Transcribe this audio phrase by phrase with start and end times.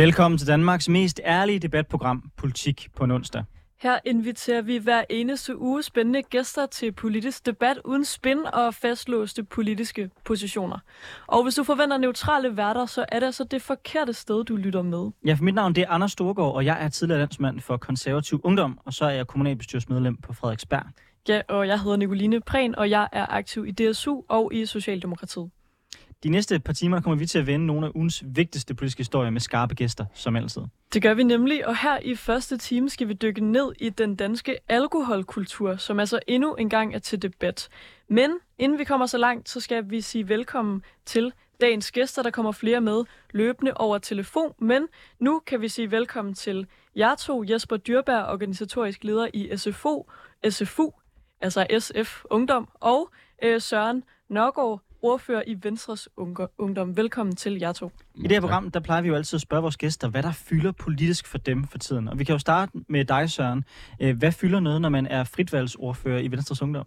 [0.00, 3.44] Velkommen til Danmarks mest ærlige debatprogram, Politik på en onsdag.
[3.80, 9.44] Her inviterer vi hver eneste uge spændende gæster til politisk debat uden spin og fastlåste
[9.44, 10.78] politiske positioner.
[11.26, 14.82] Og hvis du forventer neutrale værter, så er det altså det forkerte sted, du lytter
[14.82, 15.10] med.
[15.26, 18.40] Ja, for mit navn det er Anders Storgård, og jeg er tidligere landsmand for konservativ
[18.44, 20.86] ungdom, og så er jeg kommunalbestyrelsesmedlem på Frederiksberg.
[21.28, 25.50] Ja, og jeg hedder Nicoline Prehn, og jeg er aktiv i DSU og i Socialdemokratiet.
[26.22, 29.30] De næste par timer kommer vi til at vende nogle af ugens vigtigste politiske historier
[29.30, 30.62] med skarpe gæster, som altid.
[30.94, 34.16] Det gør vi nemlig, og her i første time skal vi dykke ned i den
[34.16, 37.68] danske alkoholkultur, som altså endnu engang er til debat.
[38.08, 42.22] Men inden vi kommer så langt, så skal vi sige velkommen til dagens gæster.
[42.22, 47.14] Der kommer flere med løbende over telefon, men nu kan vi sige velkommen til jer
[47.14, 50.10] to, Jesper Dyrberg, organisatorisk leder i SFO,
[50.50, 50.90] SFU,
[51.40, 53.10] altså SF Ungdom, og
[53.42, 56.08] øh, Søren Nørgaard, ordfører i Venstres
[56.58, 56.96] Ungdom.
[56.96, 57.92] Velkommen til jer to.
[58.14, 60.32] I det her program, der plejer vi jo altid at spørge vores gæster, hvad der
[60.32, 62.08] fylder politisk for dem for tiden.
[62.08, 63.64] Og vi kan jo starte med dig, Søren.
[64.00, 66.86] Øh, hvad fylder noget, når man er fritvalgsordfører i Venstres Ungdom?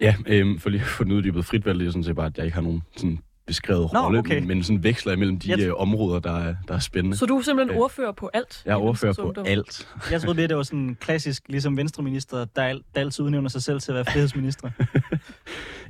[0.00, 2.38] Ja, øhm, for lige at få den uddybet fritvalg, det er sådan set bare, at
[2.38, 4.38] jeg ikke har nogen sådan beskrevet Nå, rolle, okay.
[4.38, 5.74] men, men sådan veksler imellem de jeg...
[5.74, 7.16] områder, der er, der er spændende.
[7.16, 8.62] Så du er simpelthen øh, ordfører på alt?
[8.66, 9.46] Jeg er ordfører på ungdom.
[9.48, 9.88] alt.
[10.10, 12.44] Jeg troede lidt, det var sådan klassisk, ligesom venstreminister, der,
[12.94, 14.70] der altid udnævner sig selv til at være frihedsminister.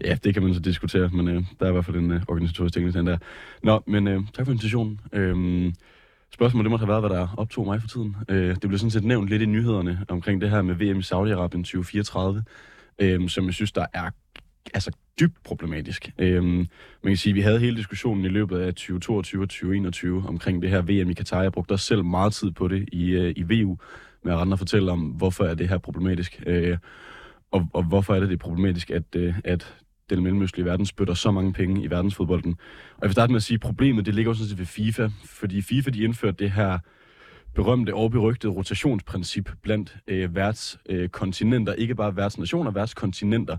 [0.05, 2.23] ja, det kan man så diskutere, men øh, der er i hvert fald en øh,
[2.29, 3.19] organisatorisk ting, der.
[3.63, 5.01] Nå, men øh, tak for invitationen.
[5.13, 5.73] Øh,
[6.35, 8.17] Spørgsmålet det måtte have været, hvad der optog mig for tiden.
[8.29, 11.03] Øh, det blev sådan set nævnt lidt i nyhederne omkring det her med VM i
[11.03, 12.45] Saudi-Arabien 2034,
[12.99, 14.11] øh, som jeg synes, der er
[14.75, 16.11] altså dybt problematisk.
[16.19, 16.57] Øhm,
[17.03, 20.63] man kan sige, at vi havde hele diskussionen i løbet af 2022 og 2021 omkring
[20.63, 21.43] det her VM i Katar.
[21.43, 23.79] Jeg brugte også selv meget tid på det i, øh, i VU,
[24.23, 26.43] med at rende og fortælle om, hvorfor er det her problematisk.
[26.47, 26.79] Øh,
[27.53, 29.75] og, og hvorfor er det det problematisk, at, øh, at
[30.11, 32.57] den mellemøstlige verden spytter så mange penge i verdensfodbolden.
[32.97, 35.09] Og jeg vil starte med at sige, at problemet det ligger også sådan ved FIFA,
[35.25, 36.79] fordi FIFA de indførte det her
[37.55, 43.57] berømte og berygtede rotationsprincip blandt øh, værtskontinenter, øh, ikke bare værtsnationer, værtskontinenter,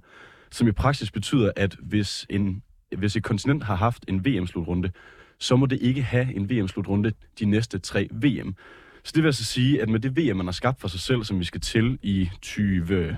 [0.51, 2.63] som i praksis betyder, at hvis, en,
[2.97, 4.91] hvis et kontinent har haft en VM-slutrunde,
[5.39, 8.55] så må det ikke have en VM-slutrunde de næste tre VM.
[9.03, 11.23] Så det vil altså sige, at med det VM, man har skabt for sig selv,
[11.23, 13.17] som vi skal til i 20...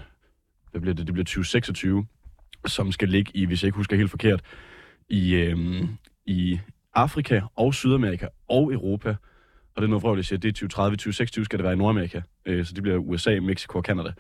[0.76, 1.08] Hvad bliver det?
[1.08, 2.06] Det bliver 2026,
[2.68, 4.42] som skal ligge i, hvis jeg ikke husker helt forkert,
[5.10, 5.58] i, øh,
[6.26, 6.60] i
[6.96, 9.10] Afrika og Sydamerika og Europa.
[9.76, 11.76] Og det er noget vrøvl, jeg siger, det er 2030, 2026 skal det være i
[11.76, 12.22] Nordamerika.
[12.46, 14.12] Øh, så det bliver USA, Mexico og Kanada.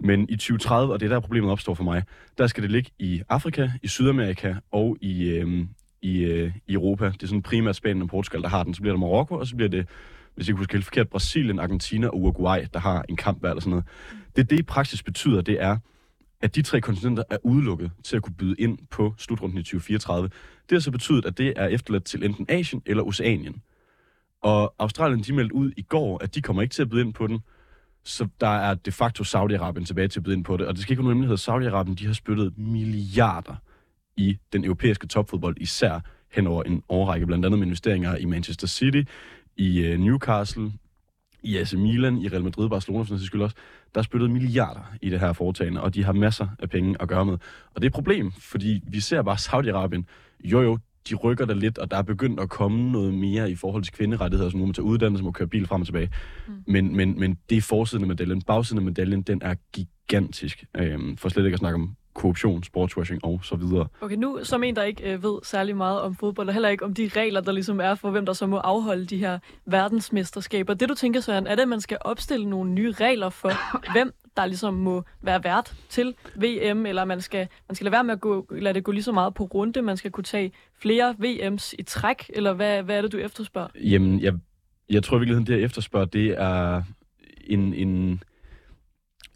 [0.00, 2.02] Men i 2030, og det er der problemet opstår for mig,
[2.38, 5.66] der skal det ligge i Afrika, i Sydamerika og i, øh,
[6.02, 7.04] i, øh, i Europa.
[7.04, 8.74] Det er sådan primært Spanien og Portugal, der har den.
[8.74, 9.86] Så bliver det Marokko, og så bliver det,
[10.34, 13.60] hvis jeg ikke husker helt forkert, Brasilien, Argentina og Uruguay, der har en kamp eller
[13.60, 13.84] sådan noget.
[14.38, 15.78] Det, det i praksis betyder, det er,
[16.40, 20.28] at de tre kontinenter er udelukket til at kunne byde ind på slutrunden i 2034.
[20.68, 23.62] Det har så betydet, at det er efterladt til enten Asien eller Oceanien.
[24.42, 27.14] Og Australien de meldte ud i går, at de kommer ikke til at byde ind
[27.14, 27.40] på den,
[28.04, 30.66] så der er de facto Saudi-Arabien tilbage til at byde ind på det.
[30.66, 31.38] Og det skal ikke være nogen hemmelighed.
[31.38, 33.54] Saudi-Arabien, de har spyttet milliarder
[34.16, 36.00] i den europæiske topfodbold, især
[36.32, 39.02] hen over en årrække, blandt andet med investeringer i Manchester City,
[39.56, 40.72] i øh, Newcastle,
[41.42, 43.56] i AC Milan, i Real Madrid, Barcelona for den skyld også.
[43.94, 47.08] Der er spyttet milliarder i det her foretagende, og de har masser af penge at
[47.08, 47.32] gøre med.
[47.74, 50.02] Og det er et problem, fordi vi ser bare Saudi-Arabien,
[50.44, 50.78] jo jo,
[51.10, 53.92] de rykker der lidt, og der er begyndt at komme noget mere i forhold til
[53.92, 56.10] kvinderettigheder, som nu man tager uddannelse, må køre bil frem og tilbage.
[56.48, 56.54] Mm.
[56.66, 58.42] Men, men, men det er forsiden af medaljen.
[58.42, 60.64] Bagsiden af medaljen, den er gigantisk.
[60.76, 63.88] Øhm, for slet ikke at snakke om korruption, sportswashing og så videre.
[64.00, 66.84] Okay, nu som en, der ikke øh, ved særlig meget om fodbold, og heller ikke
[66.84, 70.74] om de regler, der ligesom er for, hvem der så må afholde de her verdensmesterskaber.
[70.74, 73.52] Det du tænker, Søren, er det, at man skal opstille nogle nye regler for,
[73.94, 78.04] hvem der ligesom må være vært til VM, eller man skal, man skal lade være
[78.04, 80.52] med at gå, lade det gå lige så meget på runde, man skal kunne tage
[80.80, 83.68] flere VM's i træk, eller hvad, hvad er det, du efterspørger?
[83.74, 84.34] Jamen, jeg,
[84.90, 86.82] jeg tror virkelig, det jeg efterspørger, det er
[87.46, 88.22] en, en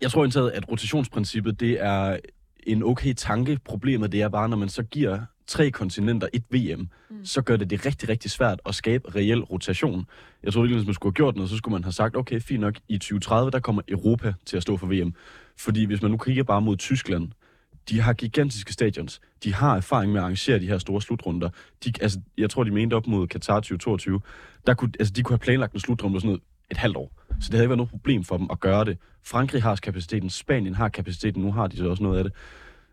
[0.00, 2.18] jeg tror indtaget, at rotationsprincippet, det er
[2.66, 3.58] en okay tanke.
[3.64, 7.24] Problemet det er bare, når man så giver tre kontinenter et VM, mm.
[7.24, 10.06] så gør det det rigtig, rigtig svært at skabe reel rotation.
[10.42, 12.40] Jeg tror ikke, hvis man skulle have gjort noget, så skulle man have sagt, okay,
[12.40, 15.14] fint nok, i 2030, der kommer Europa til at stå for VM.
[15.58, 17.28] Fordi hvis man nu kigger bare mod Tyskland,
[17.88, 19.20] de har gigantiske stadions.
[19.44, 21.48] De har erfaring med at arrangere de her store slutrunder.
[21.84, 24.20] De, altså, jeg tror, de mente op mod Qatar 2022.
[24.66, 27.12] Der kunne, altså, de kunne have planlagt en slutrunde sådan noget et halvt år.
[27.28, 28.98] Så det havde ikke været noget problem for dem at gøre det.
[29.24, 32.32] Frankrig har kapaciteten, Spanien har kapaciteten, nu har de så også noget af det.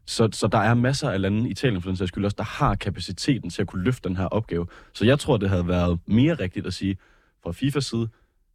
[0.06, 2.76] Så, så der er masser af lande, Italien for den sags skyld også, der har
[2.76, 4.68] kapaciteten til at kunne løfte den her opgave.
[4.94, 6.98] Så jeg tror, det havde været mere rigtigt at sige,
[7.44, 8.10] fra FIFAs side,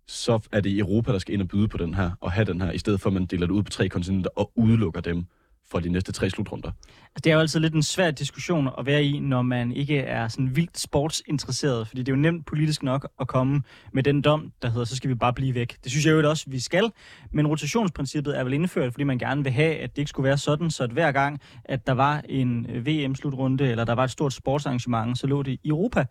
[0.06, 2.60] så er det Europa, der skal ind og byde på den her, og have den
[2.60, 5.26] her, i stedet for at man deler det ud på tre kontinenter og udelukker dem
[5.70, 6.68] for de næste tre slutrunder.
[6.68, 9.98] Altså, det er jo altid lidt en svær diskussion at være i, når man ikke
[9.98, 13.62] er sådan vildt sportsinteresseret, fordi det er jo nemt politisk nok at komme
[13.92, 15.76] med den dom, der hedder, så skal vi bare blive væk.
[15.84, 16.92] Det synes jeg jo også, vi skal,
[17.32, 20.38] men rotationsprincippet er vel indført, fordi man gerne vil have, at det ikke skulle være
[20.38, 24.10] sådan, så at hver gang, at der var en øh, VM-slutrunde, eller der var et
[24.10, 26.04] stort sportsarrangement, så lå det i Europa.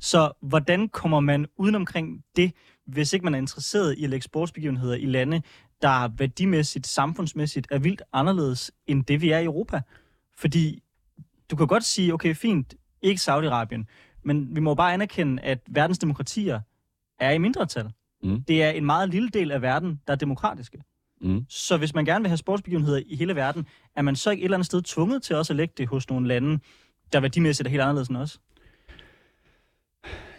[0.00, 2.52] Så hvordan kommer man udenomkring det,
[2.86, 5.42] hvis ikke man er interesseret i at lægge sportsbegivenheder i lande,
[5.82, 9.80] der værdimæssigt, samfundsmæssigt er vildt anderledes end det, vi er i Europa?
[10.36, 10.82] Fordi
[11.50, 13.84] du kan godt sige, okay, fint, ikke Saudi-Arabien,
[14.22, 16.60] men vi må bare anerkende, at verdens demokratier
[17.18, 17.90] er i mindretal.
[18.22, 18.42] Mm.
[18.42, 20.82] Det er en meget lille del af verden, der er demokratiske.
[21.20, 21.44] Mm.
[21.48, 23.66] Så hvis man gerne vil have sportsbegivenheder i hele verden,
[23.96, 26.08] er man så ikke et eller andet sted tvunget til også at lægge det hos
[26.08, 26.60] nogle lande,
[27.12, 28.40] der værdimæssigt er helt anderledes end os?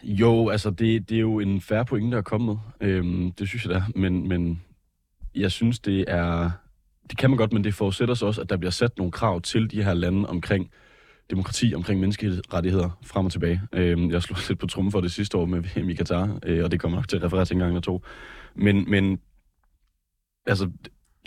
[0.03, 2.89] Jo, altså det, det er jo en færre pointe at komme med.
[2.89, 3.83] Øhm, det synes jeg da.
[3.95, 4.61] Men, men
[5.35, 6.51] jeg synes, det er...
[7.09, 9.41] Det kan man godt, men det forudsætter så også, at der bliver sat nogle krav
[9.41, 10.71] til de her lande omkring
[11.29, 13.61] demokrati, omkring menneskerettigheder frem og tilbage.
[13.73, 16.63] Øh, jeg slog lidt på trummen for det sidste år med VM i Katar, øh,
[16.63, 18.03] og det kommer nok til at referere til en gang eller to.
[18.55, 19.19] Men, men
[20.45, 20.71] altså,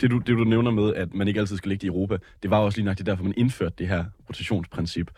[0.01, 2.51] det du, det du nævner med, at man ikke altid skal ligge i Europa, det
[2.51, 5.11] var også lige nøjagtigt derfor, man indførte det her rotationsprincip.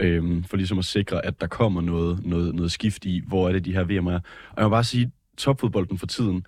[0.00, 3.52] Øhm, for ligesom at sikre, at der kommer noget, noget, noget skift i, hvor er
[3.52, 4.20] det, de her VM'er er.
[4.50, 6.46] Og jeg må bare sige, topfodbolden for tiden,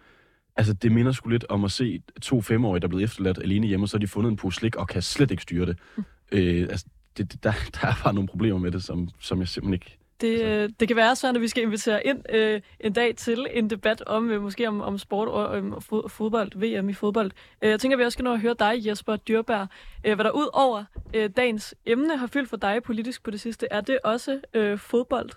[0.61, 3.67] altså det minder sgu lidt om at se to femårige, der er blevet efterladt alene
[3.67, 5.79] hjemme, og så har de fundet en pose slik og kan slet ikke styre det.
[6.33, 6.87] Øh, altså,
[7.17, 9.99] det, det der, der er bare nogle problemer med det, som, som jeg simpelthen ikke...
[10.21, 13.47] Det, øh, det kan være sådan, at vi skal invitere ind øh, en dag til
[13.53, 17.31] en debat om øh, måske om, om sport og fod- fodbold, VM i fodbold.
[17.63, 19.69] Øh, jeg tænker, at vi også skal nå at høre dig, Jesper Dyrberg.
[20.05, 20.85] Øh, hvad der ud over
[21.15, 24.79] øh, dagens emne har fyldt for dig politisk på det sidste, er det også øh,
[24.79, 25.31] fodbold?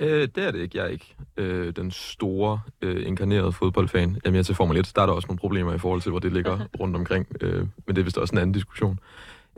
[0.00, 0.78] Øh, det er det ikke.
[0.78, 4.10] Jeg er ikke øh, den store, øh, inkarnerede fodboldfan.
[4.10, 4.92] Jeg er mere til Formel 1.
[4.96, 7.26] Der er der også nogle problemer i forhold til, hvor det ligger rundt omkring.
[7.40, 8.98] Øh, men det er vist også en anden diskussion.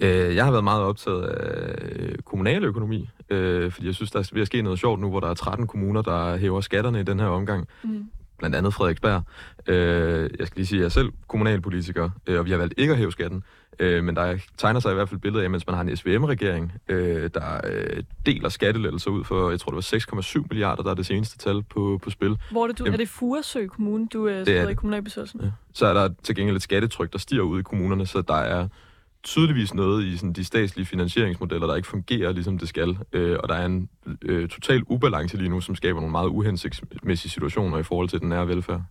[0.03, 4.19] Øh, jeg har været meget optaget af øh, kommunal økonomi, øh, fordi jeg synes, der
[4.19, 7.01] er ved at ske noget sjovt nu, hvor der er 13 kommuner, der hæver skatterne
[7.01, 7.69] i den her omgang.
[7.83, 8.11] Mm.
[8.43, 9.23] Blandt andet Frederiksberg.
[9.67, 12.75] Øh, jeg skal lige sige, at jeg er selv kommunalpolitiker, øh, og vi har valgt
[12.77, 13.43] ikke at hæve skatten.
[13.79, 15.97] Øh, men der tegner sig i hvert fald et billede af, mens man har en
[15.97, 20.91] SVM-regering, øh, der øh, deler skattelettelser ud for, jeg tror det var 6,7 milliarder, der
[20.91, 22.39] er det seneste tal på, på spil.
[22.51, 25.41] Hvor er det, du, Jamen- er det Furesø Kommune, du øh, er sidder i kommunalbestyrelsen?
[25.43, 25.51] Ja.
[25.73, 28.69] Så er der til gengæld et skattetryk, der stiger ud i kommunerne, så der er
[29.23, 32.99] tydeligvis noget i sådan, de statslige finansieringsmodeller, der ikke fungerer, ligesom det skal.
[33.13, 33.89] Øh, og der er en
[34.23, 38.29] øh, total ubalance lige nu, som skaber nogle meget uhensigtsmæssige situationer i forhold til den
[38.29, 38.83] nære velfærd.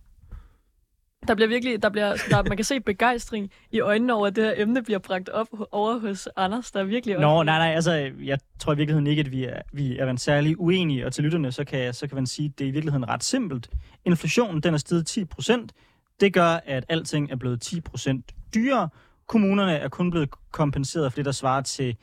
[1.28, 4.44] Der bliver virkelig, der bliver, der, man kan se begejstring i øjnene over, at det
[4.44, 8.10] her emne bliver bragt op over hos Anders, der er virkelig Nå, nej, nej, altså,
[8.22, 11.52] jeg tror i virkeligheden ikke, at vi er, vi er særlig uenige, og til lytterne,
[11.52, 13.70] så kan, så kan man sige, at det er i virkeligheden ret simpelt.
[14.04, 15.72] Inflationen, den er steget 10 procent.
[16.20, 18.88] Det gør, at alting er blevet 10 procent dyrere.
[19.32, 21.96] Kommunerne er kun blevet kompenseret for det, der svarer til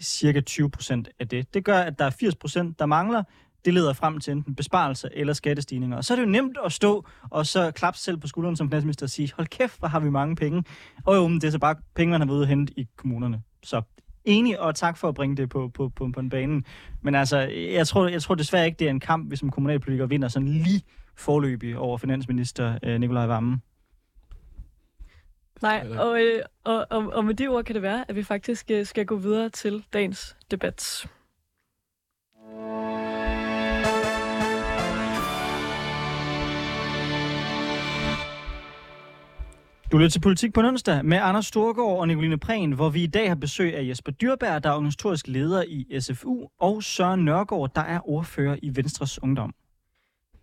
[0.00, 1.54] cirka 20 procent af det.
[1.54, 3.22] Det gør, at der er 80 procent, der mangler.
[3.64, 5.96] Det leder frem til enten besparelser eller skattestigninger.
[5.96, 8.56] Og så er det jo nemt at stå og så klappe sig selv på skulderen
[8.56, 10.64] som finansminister og sige, hold kæft, hvor har vi mange penge.
[11.04, 13.42] Og jo, men det er så bare penge, man har været ude hente i kommunerne.
[13.62, 13.82] Så
[14.24, 16.62] enig, og tak for at bringe det på, på, på, på en bane.
[17.02, 17.38] Men altså,
[17.72, 20.48] jeg tror, jeg tror desværre ikke, det er en kamp, hvis en kommunalpolitiker vinder sådan
[20.48, 20.82] lige
[21.16, 23.62] forløbig over finansminister øh, Nikolaj Vammen.
[25.62, 28.70] Nej, og, øh, og, og, og med de ord kan det være, at vi faktisk
[28.70, 31.08] øh, skal gå videre til dagens debat.
[39.92, 43.06] Du lytter til Politik på onsdag med Anders Storgård og Nicoline Prehn, hvor vi i
[43.06, 47.74] dag har besøg af Jesper Dyrberg, der er organisatorisk leder i SFU, og Søren Nørgaard,
[47.74, 49.54] der er ordfører i Venstres Ungdom.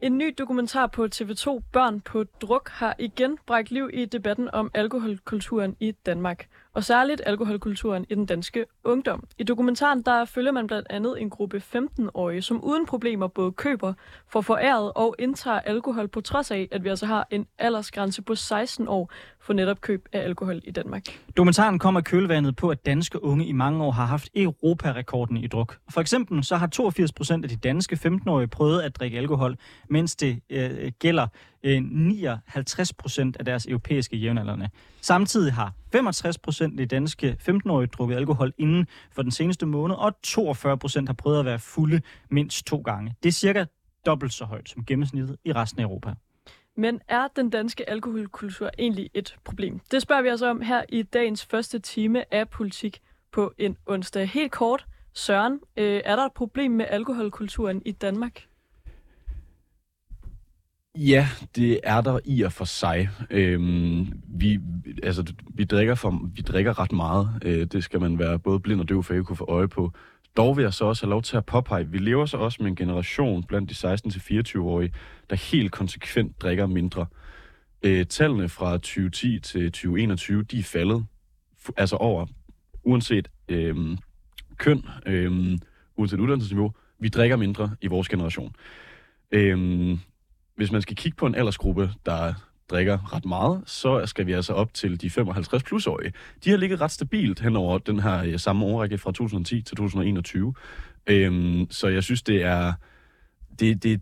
[0.02, 4.72] En ny dokumentar på TV2 Børn på druk har igen bragt liv i debatten om
[4.74, 9.28] alkoholkulturen i Danmark, og særligt alkoholkulturen i den danske ungdom.
[9.38, 13.94] I dokumentaren der følger man blandt andet en gruppe 15-årige, som uden problemer både køber,
[14.28, 18.36] får foræret og indtager alkohol, på trods af, at vi altså har en aldersgrænse på
[18.36, 19.12] 16 år
[19.46, 21.04] for netop køb af alkohol i Danmark.
[21.38, 25.78] Dokumentaren kommer kølvandet på, at danske unge i mange år har haft Europarekorden i druk.
[25.90, 29.58] For eksempel så har 82 procent af de danske 15-årige prøvet at drikke alkohol,
[29.90, 31.28] mens det øh, gælder
[31.64, 34.70] øh, 59 procent af deres europæiske jævnaldrende.
[35.02, 39.96] Samtidig har 65 procent af de danske 15-årige drukket alkohol inden for den seneste måned,
[39.96, 43.16] og 42 procent har prøvet at være fulde mindst to gange.
[43.24, 43.66] Det er cirka
[44.06, 46.14] dobbelt så højt som gennemsnittet i resten af Europa.
[46.78, 49.80] Men er den danske alkoholkultur egentlig et problem?
[49.92, 53.02] Det spørger vi os om her i dagens første time af politik
[53.32, 54.30] på en onsdag.
[54.30, 58.46] Helt kort, Søren, øh, er der et problem med alkoholkulturen i Danmark?
[60.98, 63.10] Ja, det er der i og for sig.
[63.30, 64.60] Øhm, vi,
[65.04, 67.30] altså, vi, drikker for, vi drikker ret meget.
[67.42, 69.92] Øh, det skal man være både blind og døv for at kunne få øje på.
[70.38, 72.70] Dog vil jeg så også have lov til at påpege, vi lever så også med
[72.70, 74.94] en generation blandt de 16-24-årige,
[75.30, 77.06] der helt konsekvent drikker mindre.
[77.84, 81.06] Øh, tallene fra 2010 til 2021, de er faldet.
[81.78, 82.26] Altså over,
[82.84, 83.98] uanset øh,
[84.58, 85.58] køn, øh,
[85.96, 88.56] uanset uddannelsesniveau, vi drikker mindre i vores generation.
[89.32, 89.98] Øh,
[90.56, 92.34] hvis man skal kigge på en aldersgruppe, der
[92.70, 96.14] drikker ret meget, så skal vi altså op til de 55 plusårige.
[96.44, 99.78] De har ligget ret stabilt hen over den her øh, samme årrække fra 2010 til
[99.78, 100.54] 2021.
[101.08, 102.74] Øhm, så jeg synes, det er...
[103.60, 104.02] Det, det,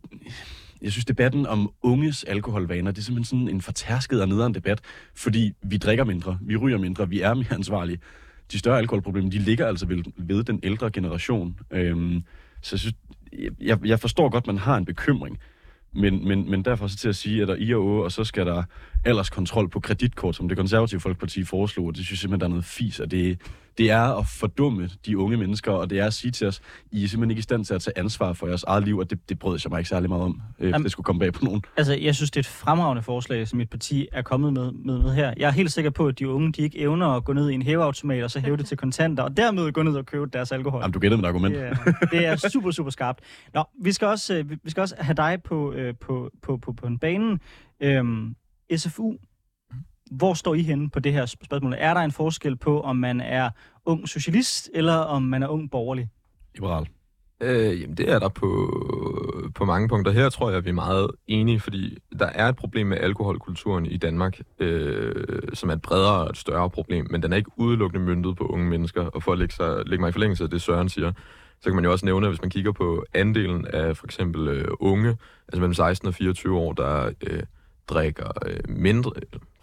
[0.81, 4.81] jeg synes, debatten om unges alkoholvaner, det er simpelthen sådan en fortærsket og nederen debat,
[5.15, 7.99] fordi vi drikker mindre, vi ryger mindre, vi er mere ansvarlige.
[8.51, 11.59] De større alkoholproblemer, de ligger altså ved, ved den ældre generation.
[11.71, 12.23] Øhm,
[12.61, 12.95] så jeg synes,
[13.61, 15.39] jeg, jeg forstår godt, man har en bekymring,
[15.93, 18.23] men, men, men derfor så til at sige, at der i og å, og så
[18.23, 18.63] skal der
[19.05, 22.49] alderskontrol på kreditkort, som det konservative folkeparti foreslog, og det synes jeg simpelthen, der er
[22.49, 23.41] noget fis, og det,
[23.77, 26.61] det er at fordumme de unge mennesker, og det er at sige til os,
[26.91, 29.09] I er simpelthen ikke i stand til at tage ansvar for jeres eget liv, og
[29.09, 31.33] det, det brød jeg mig ikke særlig meget om, øh, Jamen, det skulle komme bag
[31.33, 31.61] på nogen.
[31.77, 34.97] Altså, jeg synes, det er et fremragende forslag, som mit parti er kommet med, med,
[34.97, 35.33] med her.
[35.37, 37.53] Jeg er helt sikker på, at de unge, de ikke evner at gå ned i
[37.53, 40.51] en hæveautomat, og så hæve det til kontanter, og dermed gå ned og købe deres
[40.51, 40.81] alkohol.
[40.81, 41.55] Jamen, du gætter med argument.
[41.55, 41.75] Det er,
[42.11, 43.19] det er super, super skarpt.
[43.53, 46.73] Nå, vi skal også, øh, vi skal også have dig på, øh, på, på, på,
[46.73, 47.39] på en banen.
[47.79, 48.35] Øhm,
[48.75, 49.13] SFU,
[50.17, 51.75] hvor står I henne på det her spørgsmål?
[51.77, 53.49] Er der en forskel på, om man er
[53.85, 56.09] ung socialist, eller om man er ung borgerlig?
[56.55, 56.87] Liberal.
[57.41, 58.47] Øh, jamen, det er der på,
[59.55, 60.11] på mange punkter.
[60.11, 63.85] Her tror jeg, at vi er meget enige, fordi der er et problem med alkoholkulturen
[63.85, 65.13] i Danmark, øh,
[65.53, 68.45] som er et bredere og et større problem, men den er ikke udelukkende myndet på
[68.45, 69.01] unge mennesker.
[69.01, 71.11] Og for at lægge, sig, lægge mig i forlængelse af det, Søren siger,
[71.61, 74.47] så kan man jo også nævne, at hvis man kigger på andelen af for eksempel
[74.47, 75.09] øh, unge,
[75.47, 77.43] altså mellem 16 og 24 år, der øh,
[77.87, 79.11] drikker øh, mindre,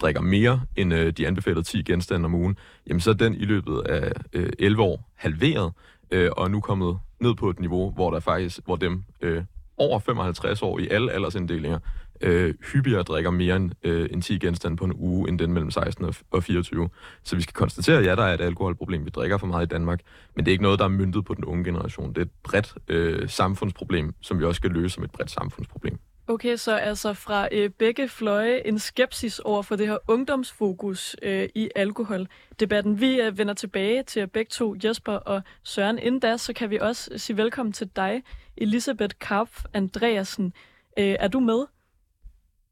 [0.01, 3.45] drikker mere end øh, de anbefalede 10 genstande om ugen, jamen så er den i
[3.45, 5.73] løbet af øh, 11 år halveret,
[6.11, 9.43] øh, og er nu kommet ned på et niveau, hvor der faktisk, hvor dem øh,
[9.77, 11.79] over 55 år i alle aldersinddelinger
[12.21, 15.71] øh, hyppigere drikker mere end, øh, end 10 genstande på en uge, end den mellem
[15.71, 16.89] 16 og, og 24.
[17.23, 19.05] Så vi skal konstatere, at ja, der er et alkoholproblem.
[19.05, 19.99] Vi drikker for meget i Danmark,
[20.35, 22.09] men det er ikke noget, der er myndet på den unge generation.
[22.09, 25.99] Det er et bredt øh, samfundsproblem, som vi også skal løse som et bredt samfundsproblem.
[26.27, 31.49] Okay, så altså fra øh, begge fløje en skepsis over for det her ungdomsfokus øh,
[31.55, 33.01] i alkoholdebatten.
[33.01, 35.99] Vi øh, vender tilbage til begge to, Jesper og Søren.
[35.99, 38.23] Inden da, så kan vi også sige velkommen til dig,
[38.57, 40.53] Elisabeth Karpf Andreasen.
[40.99, 41.65] Øh, er du med?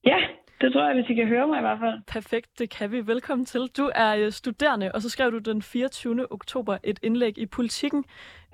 [0.06, 0.18] Ja,
[0.62, 2.02] det tror jeg, hvis I kan høre mig i hvert fald.
[2.08, 3.08] Perfekt, det kan vi.
[3.08, 3.62] Velkommen til.
[3.78, 6.32] Du er øh, studerende, og så skrev du den 24.
[6.32, 8.06] oktober et indlæg i Politiken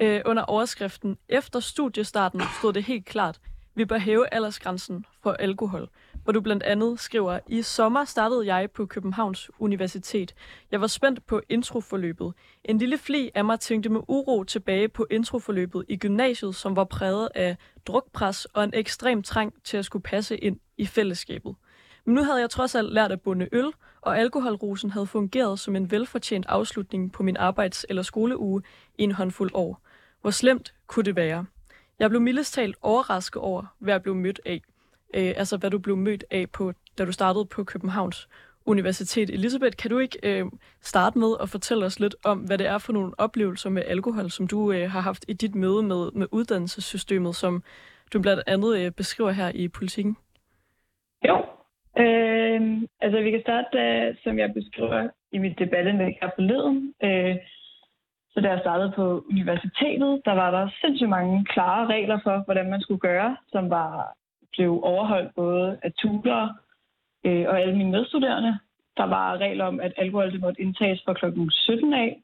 [0.01, 3.39] øh, under overskriften Efter studiestarten stod det helt klart,
[3.75, 5.89] vi bør hæve aldersgrænsen for alkohol,
[6.23, 10.35] hvor du blandt andet skriver, i sommer startede jeg på Københavns Universitet.
[10.71, 12.33] Jeg var spændt på introforløbet.
[12.63, 16.83] En lille fli af mig tænkte med uro tilbage på introforløbet i gymnasiet, som var
[16.83, 21.55] præget af drukpres og en ekstrem trang til at skulle passe ind i fællesskabet.
[22.05, 25.75] Men nu havde jeg trods alt lært at bunde øl, og alkoholrosen havde fungeret som
[25.75, 28.61] en velfortjent afslutning på min arbejds- eller skoleuge
[28.97, 29.81] i en håndfuld år.
[30.21, 31.45] Hvor slemt kunne det være?
[31.99, 34.61] Jeg blev mildest talt overrasket over, hvad jeg blev mødt af.
[35.15, 38.29] Øh, altså, hvad du blev mødt af, på, da du startede på Københavns
[38.65, 39.29] Universitet.
[39.29, 40.45] Elisabeth, kan du ikke øh,
[40.81, 44.29] starte med at fortælle os lidt om, hvad det er for nogle oplevelser med alkohol,
[44.29, 47.63] som du øh, har haft i dit møde med, med uddannelsessystemet, som
[48.13, 50.17] du blandt andet øh, beskriver her i politikken?
[51.27, 51.37] Jo,
[52.03, 56.93] øh, altså vi kan starte, øh, som jeg beskriver i mit debatindlæg her forleden.
[57.03, 57.35] Øh,
[58.35, 62.69] så da jeg startede på universitetet, der var der sindssygt mange klare regler for, hvordan
[62.69, 64.15] man skulle gøre, som var
[64.55, 66.49] blev overholdt både af tutorer
[67.25, 68.59] øh, og alle mine medstuderende.
[68.97, 72.21] Der var regler om, at alkohol det måtte indtages fra klokken 17 af.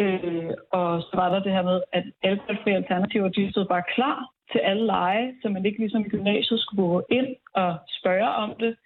[0.00, 4.28] Øh, og så var der det her med, at alkoholfri alternativer, de stod bare klar
[4.52, 8.54] til alle lege, så man ikke ligesom i gymnasiet skulle gå ind og spørge om
[8.60, 8.76] det.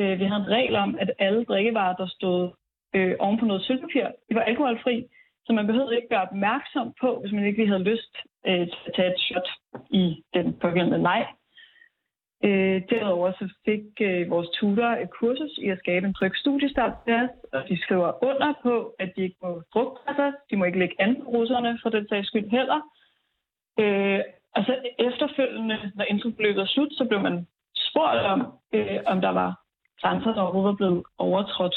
[0.00, 2.50] Øh, vi havde en regel om, at alle drikkevarer, der stod
[2.94, 5.06] øh, oven på noget sølvpapir, de var alkoholfri.
[5.46, 8.78] Så man behøvede ikke være opmærksom på, hvis man ikke lige havde lyst øh, til
[8.86, 9.48] at tage et shot
[9.90, 11.26] i den pågældende leg.
[12.44, 16.94] Øh, derudover så fik øh, vores tutor et kursus i at skabe en tryg studiestart
[17.52, 20.96] og de skriver under på, at de ikke må drukne sig, de må ikke lægge
[20.98, 22.80] an på russerne for den sags skyld heller.
[23.80, 24.20] Øh,
[24.56, 28.40] og så efterfølgende, når introforløbet er slut, så blev man spurgt om,
[28.72, 29.50] øh, om der var
[30.00, 31.76] grænser, der overhovedet var blevet overtrådt.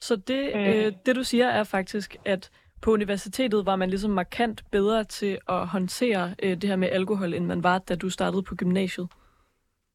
[0.00, 0.86] Så det, øh.
[0.86, 2.50] Øh, det du siger er faktisk, at
[2.82, 7.34] på universitetet var man ligesom markant bedre til at håndtere øh, det her med alkohol,
[7.34, 9.08] end man var, da du startede på gymnasiet?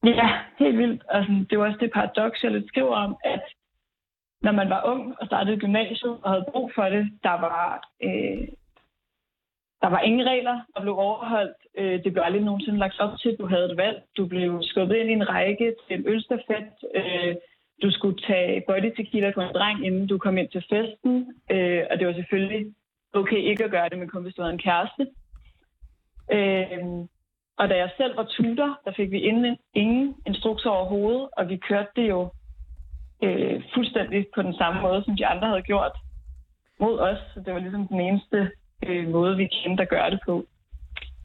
[0.03, 0.29] Ja,
[0.59, 1.03] helt vildt.
[1.09, 3.43] Altså, det var også det paradoks, jeg lidt skriver om, at
[4.41, 8.47] når man var ung og startede gymnasiet og havde brug for det, der var, øh,
[9.81, 11.57] der var ingen regler, der blev overholdt.
[11.77, 14.03] Øh, det blev aldrig nogensinde lagt op til, du havde et valg.
[14.17, 16.73] Du blev skubbet ind i en række til en ølstafet.
[16.95, 17.35] Øh,
[17.81, 21.33] du skulle tage body tequila på en dreng, inden du kom ind til festen.
[21.51, 22.65] Øh, og det var selvfølgelig
[23.13, 25.07] okay ikke at gøre det, men kun hvis du havde en kæreste.
[26.31, 27.07] Øh,
[27.57, 31.57] og da jeg selv var tutor, der fik vi inden, ingen instrukser overhovedet, og vi
[31.57, 32.29] kørte det jo
[33.23, 35.91] øh, fuldstændig på den samme måde, som de andre havde gjort
[36.79, 37.17] mod os.
[37.33, 38.51] Så det var ligesom den eneste
[38.85, 40.45] øh, måde, vi kendte at gøre det på.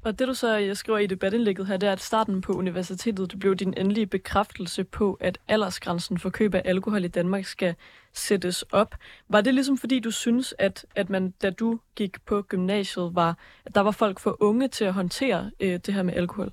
[0.08, 3.30] Og det du så jeg skriver i debatindlægget her, det er, at starten på universitetet,
[3.32, 7.74] det blev din endelige bekræftelse på, at aldersgrænsen for køb af alkohol i Danmark skal
[8.12, 8.94] sættes op.
[9.28, 13.38] Var det ligesom fordi, du synes, at, at man, da du gik på gymnasiet, var,
[13.66, 16.50] at der var folk for unge til at håndtere øh, det her med alkohol?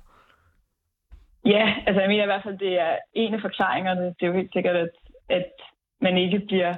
[1.44, 4.06] Ja, altså jeg mener i hvert fald, det er en af forklaringerne.
[4.06, 4.90] Det er jo helt sikkert, at,
[5.28, 5.52] at
[6.00, 6.74] man ikke bliver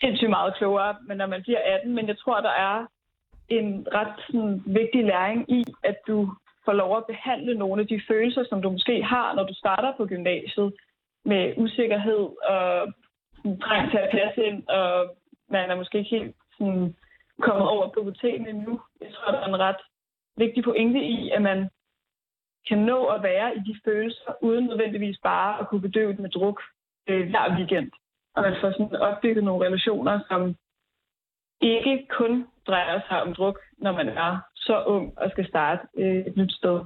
[0.00, 1.94] sindssygt meget klogere, men når man bliver 18.
[1.94, 2.86] Men jeg tror, der er
[3.48, 6.34] en ret sådan, vigtig læring i, at du
[6.64, 9.92] får lov at behandle nogle af de følelser, som du måske har, når du starter
[9.96, 10.72] på gymnasiet,
[11.24, 12.92] med usikkerhed og
[13.62, 15.16] trang til at passe ind, og
[15.50, 16.96] man er måske ikke helt sådan,
[17.40, 18.80] kommet over puberteten endnu.
[19.00, 19.82] Jeg tror, der er en ret
[20.36, 21.70] vigtig pointe i, at man
[22.68, 26.30] kan nå at være i de følelser, uden nødvendigvis bare at kunne bedøve det med
[26.30, 26.60] druk
[27.08, 27.90] øh, hver weekend.
[28.34, 30.56] Og man får sådan opbygget nogle relationer, som
[31.60, 36.26] ikke kun drejer sig om druk, når man er så ung og skal starte øh,
[36.26, 36.80] et nyt sted.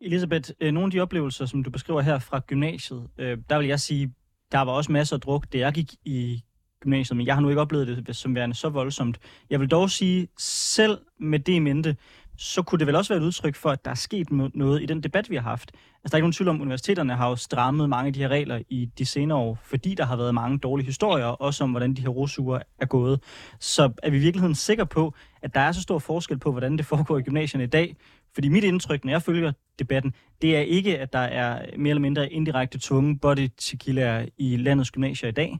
[0.00, 3.66] Elisabeth, øh, nogle af de oplevelser, som du beskriver her fra gymnasiet, øh, der vil
[3.66, 4.14] jeg sige,
[4.52, 6.42] der var også masser af druk, det jeg gik i
[6.80, 9.18] gymnasiet, men jeg har nu ikke oplevet det som værende så voldsomt.
[9.50, 11.96] Jeg vil dog sige, selv med det i mente,
[12.38, 14.86] så kunne det vel også være et udtryk for, at der er sket noget i
[14.86, 15.72] den debat, vi har haft.
[15.72, 18.20] Altså, der er ikke nogen tvivl om, at universiteterne har jo strammet mange af de
[18.20, 21.70] her regler i de senere år, fordi der har været mange dårlige historier, også om,
[21.70, 23.20] hvordan de her rosuger er gået.
[23.60, 26.76] Så er vi i virkeligheden sikre på, at der er så stor forskel på, hvordan
[26.76, 27.96] det foregår i gymnasierne i dag?
[28.34, 32.00] Fordi mit indtryk, når jeg følger debatten, det er ikke, at der er mere eller
[32.00, 35.58] mindre indirekte tunge body tequila i landets gymnasier i dag.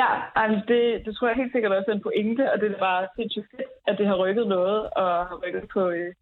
[0.00, 2.78] Ja, altså det, det tror jeg helt sikkert også er en pointe, og det er
[2.78, 6.14] bare sindssygt fedt, at det har rykket noget, og har rykket på, øh,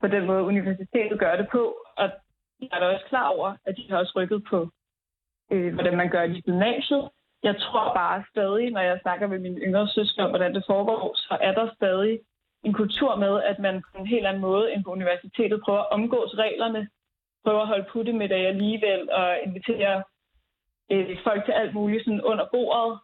[0.00, 1.76] på den måde, universitetet gør det på.
[1.96, 2.10] Og
[2.60, 4.68] jeg er da også klar over, at de har også rykket på,
[5.52, 7.08] øh, hvordan man gør det i gymnasiet.
[7.42, 11.14] Jeg tror bare stadig, når jeg snakker med mine yngre søskende om, hvordan det foregår,
[11.16, 12.20] så er der stadig
[12.64, 15.90] en kultur med, at man på en helt anden måde end på universitetet prøver at
[15.90, 16.88] omgås reglerne,
[17.44, 20.02] prøver at holde putte med dig alligevel og invitere
[20.90, 22.98] øh, folk til alt muligt sådan under bordet,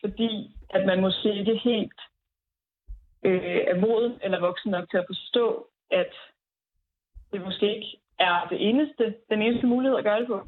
[0.00, 2.00] fordi at man måske ikke helt
[3.24, 6.12] øh, er moden eller voksen nok til at forstå, at
[7.32, 10.40] det måske ikke er det eneste, den eneste mulighed at gøre det på.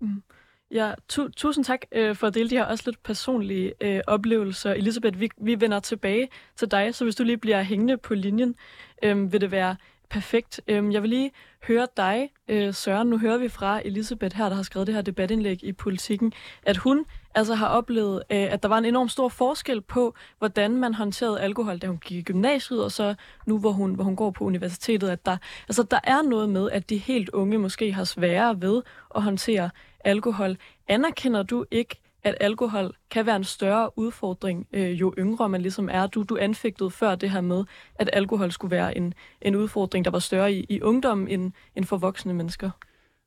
[0.00, 0.22] Mm.
[0.70, 4.72] Ja, tu- tusind tak øh, for at dele de her også lidt personlige øh, oplevelser.
[4.72, 8.54] Elisabeth, vi, vi vender tilbage til dig, så hvis du lige bliver hængende på linjen,
[9.02, 9.76] øh, vil det være
[10.10, 10.60] perfekt.
[10.68, 11.30] Øh, jeg vil lige
[11.68, 13.08] høre dig, øh, Søren.
[13.08, 16.76] Nu hører vi fra Elisabeth her, der har skrevet det her debatindlæg i politikken, at
[16.76, 20.94] hun altså har oplevet, øh, at der var en enorm stor forskel på, hvordan man
[20.94, 23.14] håndterede alkohol, da hun gik i gymnasiet, og så
[23.46, 25.36] nu, hvor hun, hvor hun går på universitetet, at der,
[25.68, 28.82] altså, der er noget med, at de helt unge måske har sværere ved
[29.14, 29.70] at håndtere
[30.04, 30.56] alkohol.
[30.88, 35.88] Anerkender du ikke, at alkohol kan være en større udfordring, øh, jo yngre man ligesom
[35.92, 36.06] er.
[36.06, 37.64] Du, du anfægtede før det her med,
[37.94, 41.84] at alkohol skulle være en, en udfordring, der var større i, i ungdommen end, end
[41.84, 42.70] for voksne mennesker.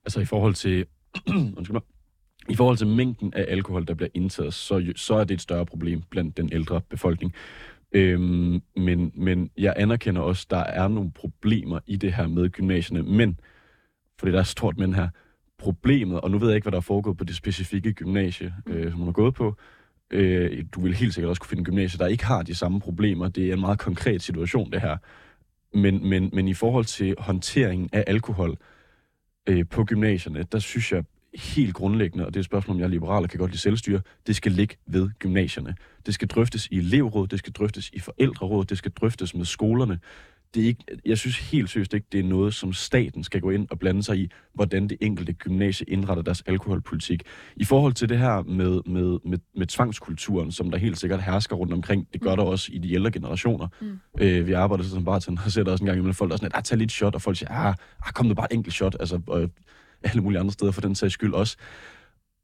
[0.05, 0.85] Altså i forhold til...
[1.57, 1.81] undskyld mig.
[2.49, 5.65] I forhold til mængden af alkohol, der bliver indtaget, så, så er det et større
[5.65, 7.33] problem blandt den ældre befolkning.
[7.91, 12.49] Øhm, men, men jeg anerkender også, at der er nogle problemer i det her med
[12.49, 13.03] gymnasierne.
[13.03, 13.39] Men,
[14.19, 15.09] fordi der er stort men her,
[15.57, 18.91] problemet, og nu ved jeg ikke, hvad der er foregået på det specifikke gymnasie, øh,
[18.91, 19.55] som hun har gået på.
[20.11, 23.29] Øh, du vil helt sikkert også kunne finde gymnasier, der ikke har de samme problemer.
[23.29, 24.97] Det er en meget konkret situation, det her.
[25.73, 28.57] Men, men, men i forhold til håndteringen af alkohol
[29.47, 31.03] øh, på gymnasierne, der synes jeg
[31.35, 33.61] helt grundlæggende, og det er et spørgsmål, om jeg er liberal og kan godt lide
[33.61, 35.75] selvstyre, det skal ligge ved gymnasierne.
[36.05, 39.99] Det skal drøftes i elevråd, det skal drøftes i forældreråd, det skal drøftes med skolerne.
[40.55, 43.49] Det er ikke, jeg synes helt seriøst ikke, det er noget, som staten skal gå
[43.49, 47.23] ind og blande sig i, hvordan det enkelte gymnasie indretter deres alkoholpolitik.
[47.55, 51.55] I forhold til det her med, med, med, med tvangskulturen, som der helt sikkert hersker
[51.55, 53.67] rundt omkring, det gør der også i de ældre generationer.
[53.81, 53.99] Mm.
[54.19, 56.37] Øh, vi arbejder så som bartender og sætter også en gang imellem folk, der er
[56.37, 58.55] sådan, at ah, tag lidt shot, og folk siger, ah, ah kom nu bare et
[58.55, 58.95] enkelt shot.
[58.99, 59.49] Altså, øh,
[60.05, 61.57] alle mulige andre steder for den sags skyld også.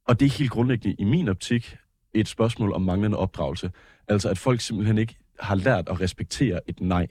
[0.08, 1.78] Og det er helt grundlæggende i min optik
[2.13, 3.71] et spørgsmål om manglende opdragelse.
[4.08, 7.08] Altså at folk simpelthen ikke har lært at respektere et nej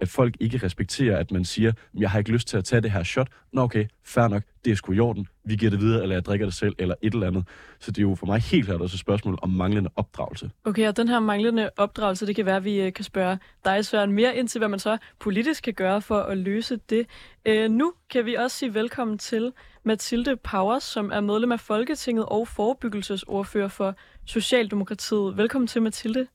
[0.00, 2.90] at folk ikke respekterer, at man siger, jeg har ikke lyst til at tage det
[2.90, 3.28] her shot.
[3.52, 5.28] Nå okay, fair nok, det er sgu i orden.
[5.44, 7.48] Vi giver det videre, eller jeg drikker det selv, eller et eller andet.
[7.78, 10.50] Så det er jo for mig helt klart også et spørgsmål om manglende opdragelse.
[10.64, 13.84] Okay, og den her manglende opdragelse, det kan være, at vi øh, kan spørge dig,
[13.84, 17.06] Søren, mere ind til, hvad man så politisk kan gøre for at løse det.
[17.46, 19.52] Øh, nu kan vi også sige velkommen til
[19.82, 23.94] Mathilde Powers, som er medlem af Folketinget og forebyggelsesordfører for
[24.26, 25.36] Socialdemokratiet.
[25.36, 26.26] Velkommen til, Mathilde.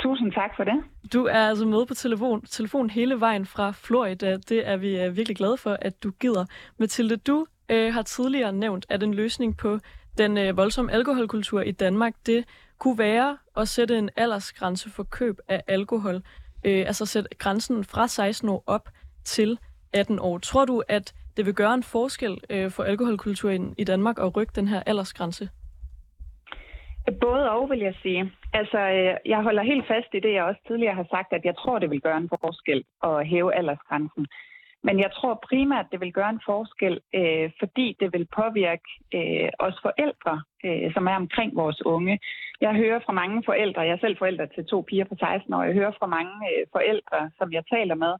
[0.00, 0.74] Tusind tak for det.
[1.12, 4.36] Du er altså med på telefon, telefon hele vejen fra Florida.
[4.36, 6.44] Det er vi øh, virkelig glade for, at du gider.
[6.78, 9.78] Mathilde, du øh, har tidligere nævnt, at en løsning på
[10.18, 12.44] den øh, voldsomme alkoholkultur i Danmark, det
[12.78, 16.14] kunne være at sætte en aldersgrænse for køb af alkohol.
[16.64, 18.88] Øh, altså sætte grænsen fra 16 år op
[19.24, 19.58] til
[19.92, 20.38] 18 år.
[20.38, 24.52] Tror du, at det vil gøre en forskel øh, for alkoholkulturen i Danmark at rykke
[24.54, 25.48] den her aldersgrænse?
[27.20, 28.32] Både og, vil jeg sige.
[28.52, 31.56] Altså, øh, jeg holder helt fast i det, jeg også tidligere har sagt, at jeg
[31.56, 34.26] tror, det vil gøre en forskel at hæve aldersgrænsen.
[34.86, 39.48] Men jeg tror primært, det vil gøre en forskel, øh, fordi det vil påvirke øh,
[39.58, 42.18] os forældre, øh, som er omkring vores unge.
[42.60, 45.62] Jeg hører fra mange forældre, jeg er selv forældre til to piger på 16 år,
[45.62, 48.14] jeg hører fra mange øh, forældre, som jeg taler med,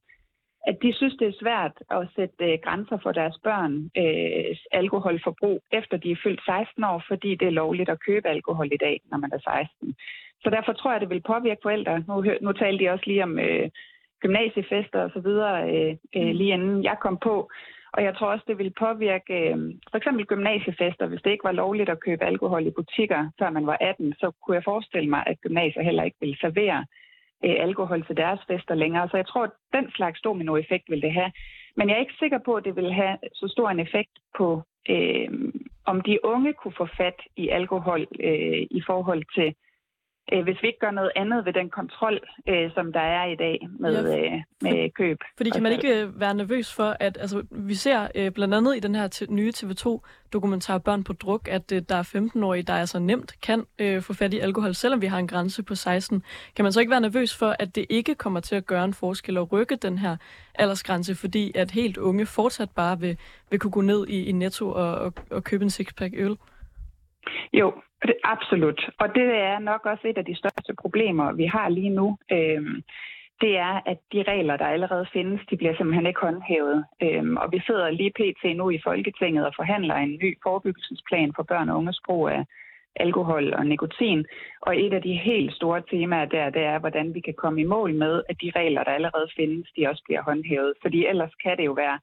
[0.66, 5.62] at de synes, det er svært at sætte øh, grænser for deres børn øh, alkoholforbrug,
[5.72, 9.00] efter de er fyldt 16 år, fordi det er lovligt at købe alkohol i dag,
[9.10, 9.94] når man er 16.
[10.42, 12.04] Så derfor tror jeg, det vil påvirke forældre.
[12.08, 13.70] Nu, nu talte de også lige om øh,
[14.20, 17.50] gymnasiefester og så videre, øh, øh, lige inden jeg kom på.
[17.92, 19.56] Og jeg tror også, det vil påvirke øh,
[19.90, 21.06] for eksempel gymnasiefester.
[21.06, 24.30] Hvis det ikke var lovligt at købe alkohol i butikker, før man var 18, så
[24.30, 26.86] kunne jeg forestille mig, at gymnasier heller ikke ville servere
[27.44, 29.08] øh, alkohol til deres fester længere.
[29.08, 31.32] Så jeg tror, at den slags dominoeffekt vil det have.
[31.76, 34.62] Men jeg er ikke sikker på, at det vil have så stor en effekt på,
[34.88, 35.28] øh,
[35.84, 39.54] om de unge kunne få fat i alkohol øh, i forhold til
[40.32, 43.36] øh, hvis vi ikke gør noget andet ved den kontrol, øh, som der er i
[43.36, 45.18] dag med, ja, øh, med køb.
[45.36, 48.76] Fordi kan man ikke øh, være nervøs for, at altså, vi ser øh, blandt andet
[48.76, 52.84] i den her nye TV2-dokumentar Børn på druk, at øh, der er 15-årige, der er
[52.84, 56.22] så nemt kan øh, få fat i alkohol, selvom vi har en grænse på 16.
[56.56, 58.94] Kan man så ikke være nervøs for, at det ikke kommer til at gøre en
[58.94, 60.16] forskel og rykke den her
[60.54, 63.18] aldersgrænse, fordi at helt unge fortsat bare vil,
[63.50, 66.36] vil kunne gå ned i, i Netto og, og, og købe en sixpack øl?
[67.52, 67.72] Jo,
[68.06, 68.90] det, absolut.
[68.98, 72.18] Og det er nok også et af de største problemer, vi har lige nu.
[72.32, 72.82] Øhm,
[73.40, 76.84] det er, at de regler, der allerede findes, de bliver simpelthen ikke håndhævet.
[77.02, 78.56] Øhm, og vi sidder lige pt.
[78.56, 82.44] nu i Folketinget og forhandler en ny forebyggelsesplan for børn og unges brug af
[82.96, 84.26] alkohol og nikotin.
[84.60, 87.64] Og et af de helt store temaer der, det er, hvordan vi kan komme i
[87.64, 90.74] mål med, at de regler, der allerede findes, de også bliver håndhævet.
[90.82, 91.98] Fordi ellers kan det jo være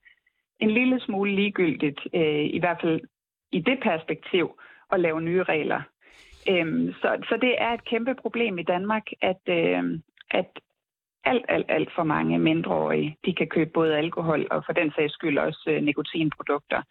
[0.60, 3.02] en lille smule ligegyldigt, øh, i hvert fald
[3.52, 4.60] i det perspektiv,
[4.92, 5.82] at lave nye regler.
[6.50, 10.00] Øhm, så, så det er et kæmpe problem i Danmark, at, øh,
[10.32, 10.50] at
[11.24, 15.14] alt, alt, alt for mange mindreårige, de kan købe både alkohol og for den sags
[15.14, 16.82] skyld også øh, nikotinprodukter.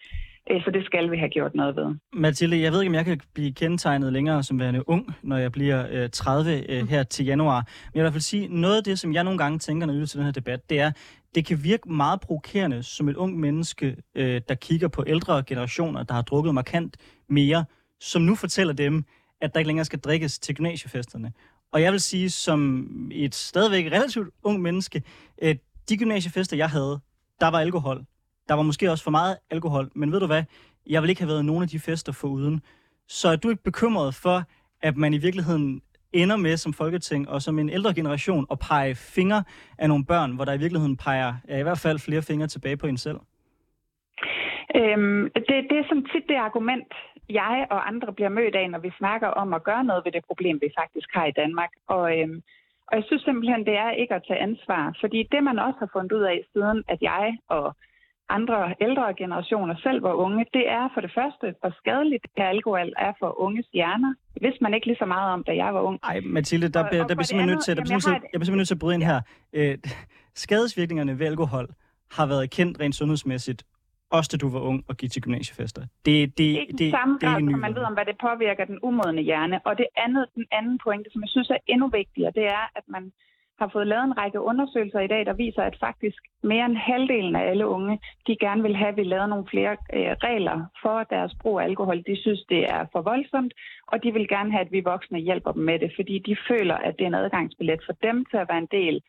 [0.50, 1.94] Øh, så det skal vi have gjort noget ved.
[2.12, 5.52] Mathilde, jeg ved ikke, om jeg kan blive kendetegnet længere som værende ung, når jeg
[5.52, 7.60] bliver øh, 30 øh, her til januar.
[7.60, 9.86] Men jeg vil i hvert fald sige, noget af det, som jeg nogle gange tænker,
[9.86, 10.92] når jeg til den her debat, det er,
[11.34, 16.02] det kan virke meget provokerende som et ung menneske, øh, der kigger på ældre generationer,
[16.02, 16.96] der har drukket markant
[17.28, 17.64] mere,
[18.00, 19.04] som nu fortæller dem,
[19.40, 21.32] at der ikke længere skal drikkes til gymnasiefesterne.
[21.72, 25.02] Og jeg vil sige, som et stadigvæk relativt ung menneske,
[25.38, 25.56] at
[25.88, 27.00] de gymnasiefester, jeg havde,
[27.40, 28.04] der var alkohol.
[28.48, 30.44] Der var måske også for meget alkohol, men ved du hvad?
[30.86, 32.60] Jeg vil ikke have været nogen af de fester for uden.
[33.08, 34.42] Så er du ikke bekymret for,
[34.82, 35.82] at man i virkeligheden
[36.12, 39.44] ender med som folketing og som en ældre generation at pege fingre
[39.78, 42.76] af nogle børn, hvor der i virkeligheden peger ja, i hvert fald flere fingre tilbage
[42.76, 43.18] på en selv?
[44.76, 46.92] Øhm, det, det er som tit det argument,
[47.30, 50.24] jeg og andre bliver mødt af, når vi snakker om at gøre noget ved det
[50.30, 51.72] problem, vi faktisk har i Danmark.
[51.88, 52.42] Og, øhm,
[52.88, 54.96] og jeg synes simpelthen, det er ikke at tage ansvar.
[55.00, 57.76] Fordi det, man også har fundet ud af siden, at jeg og
[58.28, 62.92] andre ældre generationer selv var unge, det er for det første, hvor skadeligt det alkohol
[62.98, 64.14] er for unges hjerner.
[64.34, 65.98] Det vidste man ikke lige så meget om, da jeg var ung.
[66.02, 68.44] Nej, Mathilde, der, og, der, der bliver simpelthen nødt til, der bliver jeg, jeg bliver
[68.44, 69.20] simpelthen nødt til at bryde ind her.
[69.52, 69.78] Øh,
[70.44, 71.66] skadesvirkningerne ved alkohol
[72.16, 73.64] har været kendt rent sundhedsmæssigt
[74.10, 75.82] også da du var ung og gik til gymnasiefester.
[76.06, 78.64] Det, det, ikke det, samme det, grad, det som man ved om, hvad det påvirker
[78.64, 79.60] den umodne hjerne.
[79.66, 82.84] Og det andet, den anden pointe, som jeg synes er endnu vigtigere, det er, at
[82.88, 83.12] man
[83.60, 87.36] har fået lavet en række undersøgelser i dag, der viser, at faktisk mere end halvdelen
[87.36, 90.96] af alle unge, de gerne vil have, at vi laver nogle flere øh, regler for
[91.14, 91.98] deres brug af alkohol.
[92.10, 93.52] De synes, det er for voldsomt,
[93.86, 96.74] og de vil gerne have, at vi voksne hjælper dem med det, fordi de føler,
[96.74, 99.02] at det er en adgangsbillet for dem til at være en del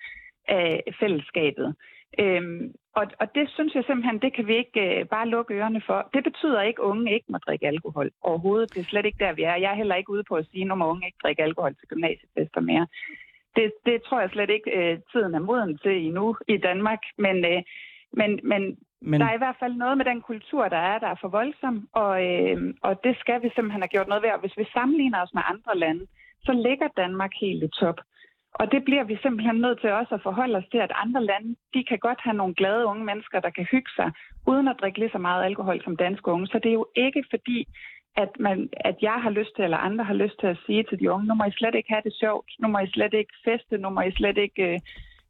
[0.47, 1.75] af fællesskabet.
[2.19, 5.81] Øhm, og, og det synes jeg simpelthen, det kan vi ikke øh, bare lukke ørerne
[5.85, 6.09] for.
[6.13, 8.73] Det betyder ikke, at unge ikke må drikke alkohol overhovedet.
[8.73, 9.55] Det er slet ikke der, vi er.
[9.55, 12.61] Jeg er heller ikke ude på at sige, at unge ikke drikke alkohol til gymnasiefester
[12.61, 12.87] mere.
[13.55, 16.99] det, det tror jeg slet ikke, øh, tiden er moden til endnu i Danmark.
[17.17, 17.61] Men, øh,
[18.13, 19.21] men, men men...
[19.21, 21.87] Der er i hvert fald noget med den kultur, der er, der er for voldsom,
[21.93, 24.31] og, øh, og det skal vi simpelthen have gjort noget ved.
[24.31, 26.05] Og hvis vi sammenligner os med andre lande,
[26.45, 27.99] så ligger Danmark helt i top.
[28.53, 31.55] Og det bliver vi simpelthen nødt til også at forholde os til, at andre lande,
[31.73, 34.11] de kan godt have nogle glade unge mennesker, der kan hygge sig,
[34.47, 36.47] uden at drikke lige så meget alkohol som danske unge.
[36.47, 37.67] Så det er jo ikke fordi,
[38.15, 40.99] at, man, at jeg har lyst til, eller andre har lyst til at sige til
[40.99, 43.33] de unge, nu må I slet ikke have det sjovt, nu må I slet ikke
[43.45, 44.79] feste, nu må I slet ikke øh,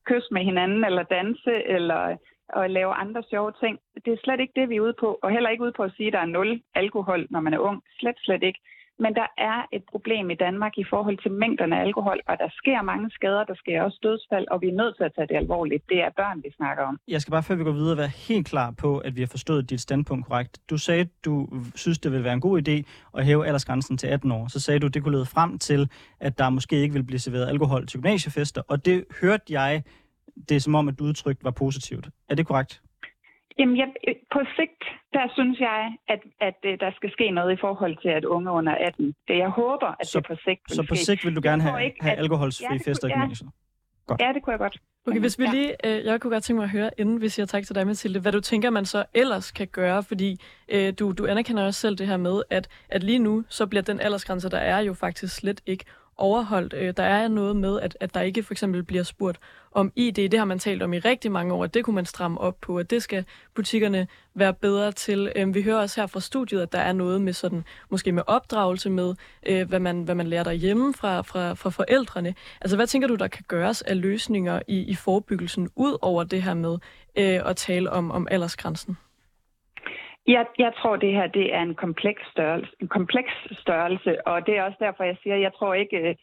[0.05, 2.17] kysse med hinanden, eller danse, eller
[2.53, 3.79] og lave andre sjove ting.
[4.05, 5.93] Det er slet ikke det, vi er ude på, og heller ikke ude på at
[5.97, 7.83] sige, at der er nul alkohol, når man er ung.
[7.99, 8.59] Slet, slet ikke.
[9.03, 12.49] Men der er et problem i Danmark i forhold til mængderne af alkohol, og der
[12.59, 15.35] sker mange skader, der sker også dødsfald, og vi er nødt til at tage det
[15.35, 15.83] alvorligt.
[15.89, 16.99] Det er børn, vi snakker om.
[17.07, 19.69] Jeg skal bare, før vi går videre, være helt klar på, at vi har forstået
[19.69, 20.59] dit standpunkt korrekt.
[20.69, 22.75] Du sagde, du synes, det ville være en god idé
[23.17, 24.47] at hæve aldersgrænsen til 18 år.
[24.47, 27.47] Så sagde du, det kunne lede frem til, at der måske ikke vil blive serveret
[27.47, 29.83] alkohol til gymnasiefester, og det hørte jeg,
[30.49, 32.09] det er som om, at du udtrykt var positivt.
[32.29, 32.81] Er det korrekt?
[33.61, 33.87] Jamen, jeg,
[34.35, 35.79] på sigt, der synes jeg,
[36.13, 39.13] at, at, at der skal ske noget i forhold til, at unge under 18.
[39.29, 41.83] Jeg håber, at så, det på sigt vil Så på sigt vil du gerne have,
[41.85, 43.49] ikke, have alkoholsfri ja, fester i gymnasiet?
[44.07, 44.21] Godt.
[44.21, 44.77] Ja, det kunne jeg godt.
[45.07, 47.45] Okay, hvis vi lige, øh, jeg kunne godt tænke mig at høre, inden vi siger
[47.45, 51.11] tak til dig, Mathilde, hvad du tænker, man så ellers kan gøre, fordi øh, du,
[51.11, 54.49] du anerkender også selv det her med, at, at lige nu, så bliver den aldersgrænse,
[54.49, 55.85] der er jo faktisk slet ikke
[56.17, 56.73] overholdt.
[56.73, 59.39] Øh, der er noget med, at, at der ikke for eksempel bliver spurgt
[59.71, 60.29] om ID.
[60.29, 62.61] Det har man talt om i rigtig mange år, at det kunne man stramme op
[62.61, 65.31] på, at det skal butikkerne være bedre til.
[65.35, 68.23] Øh, vi hører også her fra studiet, at der er noget med sådan, måske med
[68.27, 72.35] opdragelse med, øh, hvad, man, hvad man lærer derhjemme fra, fra, fra forældrene.
[72.61, 76.43] Altså, hvad tænker du, der kan gøres af løsninger i, i forebyggelsen, ud over det
[76.43, 76.77] her med
[77.15, 78.97] øh, at tale om, om aldersgrænsen?
[80.27, 84.57] Jeg, jeg tror, det her det er en kompleks størrelse, en kompleks størrelse, og det
[84.57, 86.15] er også derfor, jeg siger, at jeg tror ikke, øh,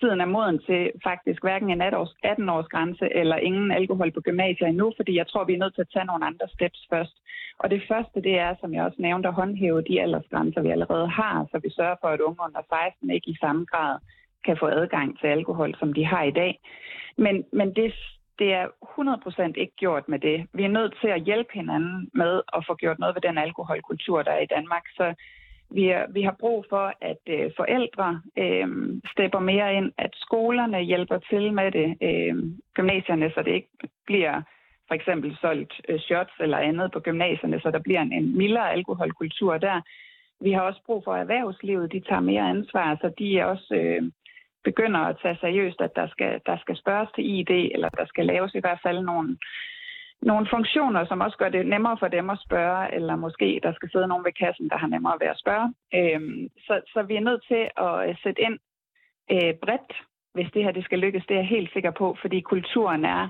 [0.00, 4.92] tiden er moden til faktisk hverken en 18-års grænse eller ingen alkohol på gymnasiet endnu,
[4.96, 7.16] fordi jeg tror, vi er nødt til at tage nogle andre steps først.
[7.58, 11.08] Og det første, det er, som jeg også nævnte, at håndhæve de aldersgrænser, vi allerede
[11.08, 13.98] har, så vi sørger for, at unge under 16 ikke i samme grad
[14.46, 16.58] kan få adgang til alkohol, som de har i dag.
[17.18, 17.94] Men, men det,
[18.38, 18.66] det er
[19.48, 20.46] 100% ikke gjort med det.
[20.52, 24.22] Vi er nødt til at hjælpe hinanden med at få gjort noget ved den alkoholkultur,
[24.22, 24.82] der er i Danmark.
[24.96, 25.14] Så
[25.70, 28.68] vi, er, vi har brug for, at øh, forældre øh,
[29.12, 32.34] stepper mere ind, at skolerne hjælper til med det, øh,
[32.74, 33.72] gymnasierne, så det ikke
[34.06, 34.42] bliver
[34.88, 38.72] for eksempel solgt øh, shots eller andet på gymnasierne, så der bliver en, en mildere
[38.72, 39.80] alkoholkultur der.
[40.40, 43.74] Vi har også brug for, at erhvervslivet de tager mere ansvar, så de er også
[43.74, 44.02] øh,
[44.64, 48.26] begynder at tage seriøst, at der skal, der skal spørges til ID, eller der skal
[48.26, 49.38] laves i hvert fald nogle,
[50.22, 53.90] nogle funktioner, som også gør det nemmere for dem at spørge, eller måske der skal
[53.90, 55.74] sidde nogen ved kassen, der har nemmere ved at spørge.
[55.94, 58.58] Øhm, så, så vi er nødt til at øh, sætte ind
[59.32, 59.92] øh, bredt,
[60.34, 61.26] hvis det her det skal lykkes.
[61.26, 63.28] Det er jeg helt sikker på, fordi kulturen er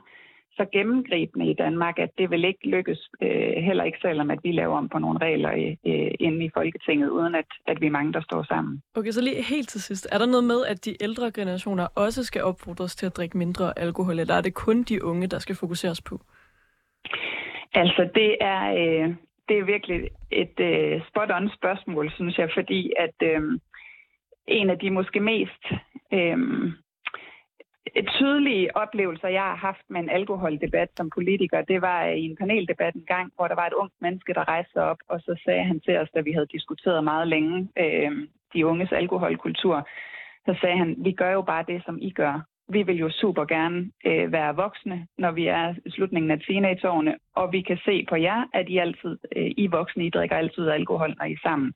[0.57, 4.53] så gennemgribende i Danmark, at det vil ikke lykkes, øh, heller ikke selvom at vi
[4.53, 5.53] laver om på nogle regler
[5.87, 8.83] øh, inde i Folketinget, uden at, at vi er mange, der står sammen.
[8.97, 10.09] Okay, så lige helt til sidst.
[10.13, 13.79] Er der noget med, at de ældre generationer også skal opfordres til at drikke mindre
[13.79, 16.21] alkohol, eller er det kun de unge, der skal fokuseres på?
[17.75, 19.15] Altså, det er, øh,
[19.49, 23.43] det er virkelig et øh, spot-on spørgsmål, synes jeg, fordi at øh,
[24.47, 25.65] en af de måske mest...
[26.13, 26.73] Øh,
[28.01, 32.37] tydelige oplevelser, jeg har haft med en alkoholdebat som politiker, det var øh, i en
[32.37, 35.65] paneldebat en gang, hvor der var et ungt menneske, der rejste op, og så sagde
[35.65, 38.13] han til os, da vi havde diskuteret meget længe øh,
[38.55, 39.89] de unges alkoholkultur,
[40.47, 42.41] så sagde han, vi gør jo bare det, som I gør.
[42.69, 47.15] Vi vil jo super gerne øh, være voksne, når vi er i slutningen af teenageårene,
[47.35, 50.69] og vi kan se på jer, at I altid, øh, I voksne, I drikker altid
[50.69, 51.73] alkohol, når I er sammen.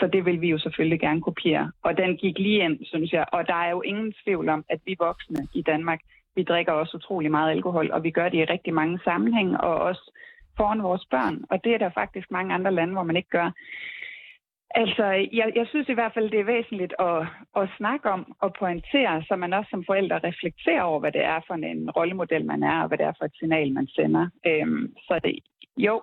[0.00, 1.72] Så det vil vi jo selvfølgelig gerne kopiere.
[1.82, 3.24] Og den gik lige ind, synes jeg.
[3.32, 6.00] Og der er jo ingen tvivl om, at vi voksne i Danmark,
[6.36, 9.74] vi drikker også utrolig meget alkohol, og vi gør det i rigtig mange sammenhænge, og
[9.74, 10.12] også
[10.56, 11.44] foran vores børn.
[11.50, 13.50] Og det er der faktisk mange andre lande, hvor man ikke gør.
[14.74, 17.20] Altså, jeg, jeg synes i hvert fald, det er væsentligt at,
[17.56, 21.40] at snakke om og pointere, så man også som forældre reflekterer over, hvad det er
[21.46, 24.28] for en rollemodel, man er, og hvad det er for et signal, man sender.
[24.46, 25.38] Øhm, så det,
[25.76, 26.02] jo,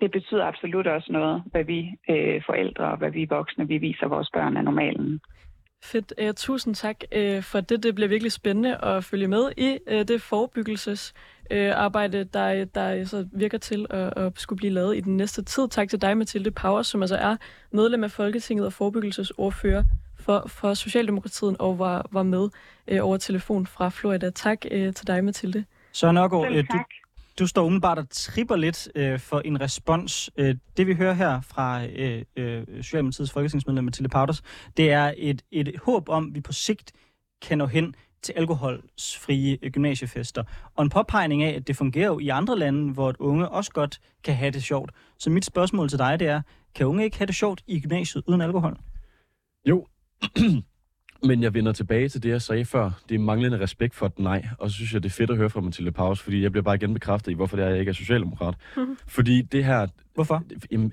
[0.00, 4.06] det betyder absolut også noget, hvad vi øh, forældre og hvad vi voksne, vi viser
[4.08, 5.20] vores børn af normalen.
[5.84, 6.12] Fedt.
[6.22, 7.82] Uh, tusind tak uh, for det.
[7.82, 13.28] Det bliver virkelig spændende at følge med i uh, det forebyggelsesarbejde, uh, der, der så
[13.32, 15.68] virker til at, at skulle blive lavet i den næste tid.
[15.68, 17.36] Tak til dig, Mathilde Power, som altså er
[17.70, 19.84] medlem af Folketinget og forebyggelsesordfører
[20.20, 22.48] for, for Socialdemokratiet og var, var med
[22.92, 24.30] uh, over telefon fra Florida.
[24.30, 25.64] Tak uh, til dig, Mathilde.
[25.92, 26.78] Så Nørgaard, du,
[27.38, 30.30] du står umiddelbart og tripper lidt øh, for en respons.
[30.36, 34.42] Øh, det vi hører her fra øh, øh, Socialdemokratiets folketingsmedlem Mathilde Pauters,
[34.76, 36.92] det er et, et håb om, at vi på sigt
[37.42, 40.44] kan nå hen til alkoholsfrie øh, gymnasiefester.
[40.76, 43.70] Og en påpegning af, at det fungerer jo i andre lande, hvor et unge også
[43.70, 44.90] godt kan have det sjovt.
[45.18, 46.42] Så mit spørgsmål til dig, det er,
[46.74, 48.76] kan unge ikke have det sjovt i gymnasiet uden alkohol?
[49.68, 49.86] Jo,
[51.24, 52.90] men jeg vender tilbage til det, jeg sagde før.
[53.08, 54.48] Det er manglende respekt for et nej.
[54.58, 56.62] Og så synes jeg, det er fedt at høre fra Mathilde Paus, fordi jeg bliver
[56.62, 58.54] bare igen bekræftet i, hvorfor det er, jeg ikke er socialdemokrat.
[59.06, 59.86] Fordi det her...
[60.14, 60.42] Hvorfor?
[60.70, 60.92] Jamen,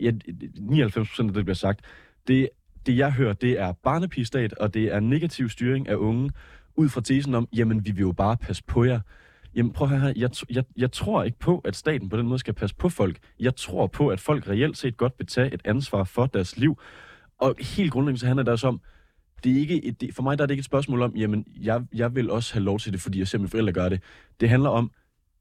[0.00, 0.10] ja,
[0.58, 1.80] 99 procent af det, der bliver sagt,
[2.28, 2.48] det,
[2.86, 6.30] det jeg hører, det er barnepigestat, og det er negativ styring af unge,
[6.76, 9.00] ud fra tesen om, jamen, vi vil jo bare passe på jer.
[9.54, 12.26] Jamen prøv at høre her, jeg, jeg, jeg tror ikke på, at staten på den
[12.26, 13.18] måde skal passe på folk.
[13.40, 16.78] Jeg tror på, at folk reelt set godt vil tage et ansvar for deres liv.
[17.38, 18.80] Og helt grundlæggende så handler det også om,
[19.44, 21.44] det er ikke et, det, for mig der er det ikke et spørgsmål om, jamen
[21.60, 24.02] jeg, jeg vil også have lov til det, fordi jeg ser mine forældre gøre det.
[24.40, 24.90] Det handler om,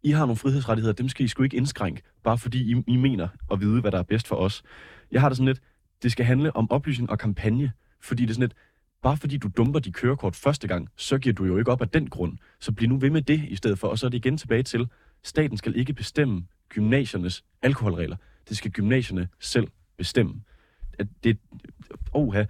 [0.03, 3.27] I har nogle frihedsrettigheder, dem skal I sgu ikke indskrænke, bare fordi I, I mener
[3.51, 4.63] at vide, hvad der er bedst for os.
[5.11, 5.61] Jeg har det sådan lidt,
[6.03, 8.55] det skal handle om oplysning og kampagne, fordi det er sådan lidt,
[9.01, 11.89] bare fordi du dumper dit kørekort første gang, så giver du jo ikke op af
[11.89, 12.37] den grund.
[12.59, 14.63] Så bliv nu ved med det i stedet for, og så er det igen tilbage
[14.63, 14.87] til,
[15.23, 18.15] staten skal ikke bestemme gymnasiernes alkoholregler.
[18.49, 20.41] Det skal gymnasierne selv bestemme.
[20.99, 21.37] At det,
[22.13, 22.43] oha.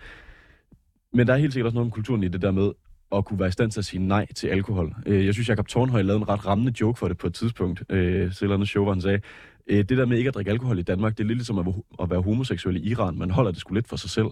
[1.18, 2.72] Men der er helt sikkert også noget om kulturen i det der med
[3.16, 4.96] at kunne være i stand til at sige nej til alkohol.
[5.06, 7.84] Øh, Jeg synes, Jacob Tornhøj lavede en ret rammende joke for det på et tidspunkt,
[7.90, 9.20] øh, til et show, hvor han sagde,
[9.68, 11.66] øh, det der med ikke at drikke alkohol i Danmark, det er lidt ligesom at
[11.66, 13.18] være- at være homoseksuel i Iran.
[13.18, 14.28] Man holder det sgu lidt for sig selv.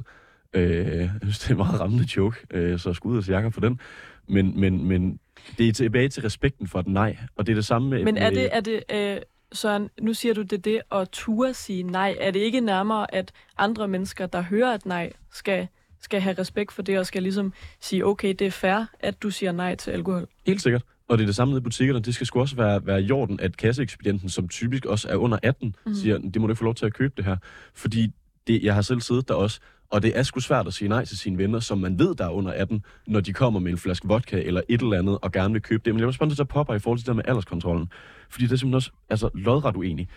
[0.54, 3.62] Øh, Jeg synes, det er en meget rammende joke, øh, så skud til Jacob for
[3.62, 3.80] den.
[4.28, 5.19] Men, men, men
[5.58, 8.04] det er tilbage til respekten for et nej, og det er det samme med...
[8.04, 9.17] Men er det, er det øh,
[9.54, 12.15] Søren, nu siger du det det at ture sige nej.
[12.19, 15.67] Er det ikke nærmere, at andre mennesker, der hører et nej, skal,
[16.02, 19.30] skal have respekt for det, og skal ligesom sige, okay, det er fair, at du
[19.30, 20.28] siger nej til alkohol?
[20.48, 20.84] Helt sikkert.
[21.08, 22.00] Og det er det samme med butikkerne.
[22.00, 25.38] Det skal sgu også være, være i orden, at kasseekspedienten, som typisk også er under
[25.44, 25.94] 18, mm.
[25.94, 27.38] siger, det må du ikke få lov til at købe det her.
[27.74, 28.12] Fordi
[28.48, 31.06] det, jeg har selv siddet der også, og det er sgu svært at sige nej
[31.06, 33.78] til sine venner, som man ved, der er under 18, når de kommer med en
[33.78, 35.94] flaske vodka eller et eller andet, og gerne vil købe det.
[35.94, 37.90] Men jeg vil spørge til at popper i forhold til det der med alderskontrollen.
[38.30, 40.10] Fordi det er simpelthen også altså, lodret uenig.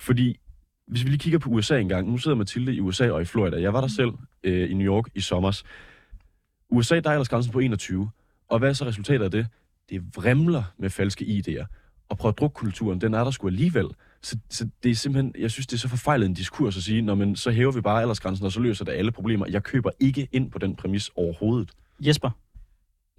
[0.00, 0.36] Fordi
[0.88, 3.24] hvis vi lige kigger på USA en gang, nu sidder Mathilde i USA og i
[3.24, 3.60] Florida.
[3.60, 4.10] Jeg var der selv
[4.46, 5.64] øh, i New York i sommers.
[6.70, 8.10] USA, der er aldersgrænsen på 21.
[8.48, 9.46] Og hvad er så resultatet af det?
[9.90, 11.66] Det vrimler med falske idéer.
[12.08, 13.86] Og prøv at drukkulturen, den er der sgu alligevel.
[14.22, 17.02] Så, så det er simpelthen, jeg synes, det er så forfejlet en diskurs at sige,
[17.02, 19.46] når man så hæver vi bare aldersgrænsen, og så løser det alle problemer.
[19.46, 21.70] Jeg køber ikke ind på den præmis overhovedet.
[22.00, 22.30] Jesper,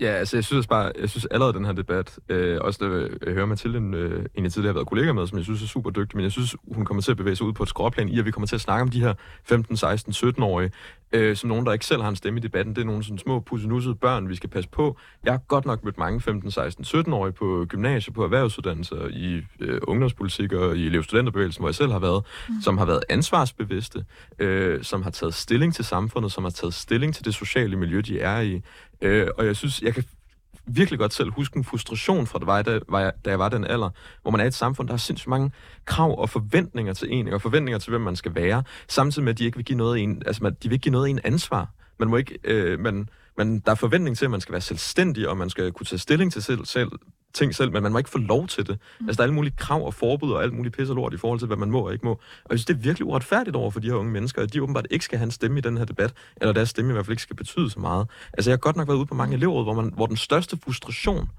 [0.02, 3.34] Ja, altså jeg synes bare, jeg synes allerede den her debat, øh, også da jeg
[3.34, 5.68] hører Mathilde, en, øh, en jeg tidligere har været kollega med, som jeg synes er
[5.68, 8.10] super dygtig, men jeg synes, hun kommer til at bevæge sig ud på et skråplan
[8.10, 10.72] i, at vi kommer til at snakke om de her 15, 16, 17-årige,
[11.12, 12.76] øh, som nogen, der ikke selv har en stemme i debatten.
[12.76, 14.98] Det er nogle sådan små pussenussede børn, vi skal passe på.
[15.24, 19.82] Jeg har godt nok mødt mange 15, 16, 17-årige på gymnasier, på erhvervsuddannelser, i øh,
[19.88, 22.56] ungdomspolitik og i elevstudenterbevægelsen, hvor jeg selv har været, mm.
[22.62, 24.06] som har været ansvarsbevidste,
[24.40, 28.02] øh, som har taget stilling til samfundet, som har taget stilling til det sociale miljø,
[28.02, 28.62] de er i.
[29.02, 30.04] Øh, og jeg synes, jeg kan
[30.68, 33.50] virkelig godt selv huske en frustration fra, det var, da, var jeg, da jeg var
[33.50, 33.90] den alder,
[34.22, 35.52] hvor man er i et samfund, der har sindssygt mange
[35.86, 39.40] krav og forventninger til en, og forventninger til, hvem man skal være, samtidig med, at
[39.40, 41.70] de ikke vil give noget en, altså man, de vil ikke give noget en ansvar.
[42.00, 45.30] Man må ikke, øh, man, man, der er forventning til, at man skal være selvstændig,
[45.30, 46.92] og man skal kunne tage stilling til selv, selv,
[47.34, 48.80] ting selv, men man må ikke få lov til det.
[49.00, 49.08] Mm.
[49.08, 51.40] Altså, der er alle mulige krav og forbud og alt muligt pisse lort i forhold
[51.40, 52.12] til, hvad man må og ikke må.
[52.12, 54.63] Og jeg synes, det er virkelig uretfærdigt over for de her unge mennesker, at de
[54.63, 57.06] åbenbart ikke skal have en stemme i den her debat, eller deres stemme i hvert
[57.06, 58.08] fald ikke skal betyde så meget.
[58.34, 60.58] Altså, jeg har godt nok været ude på mange elevråd, hvor, man, hvor den største
[60.63, 61.30] frustration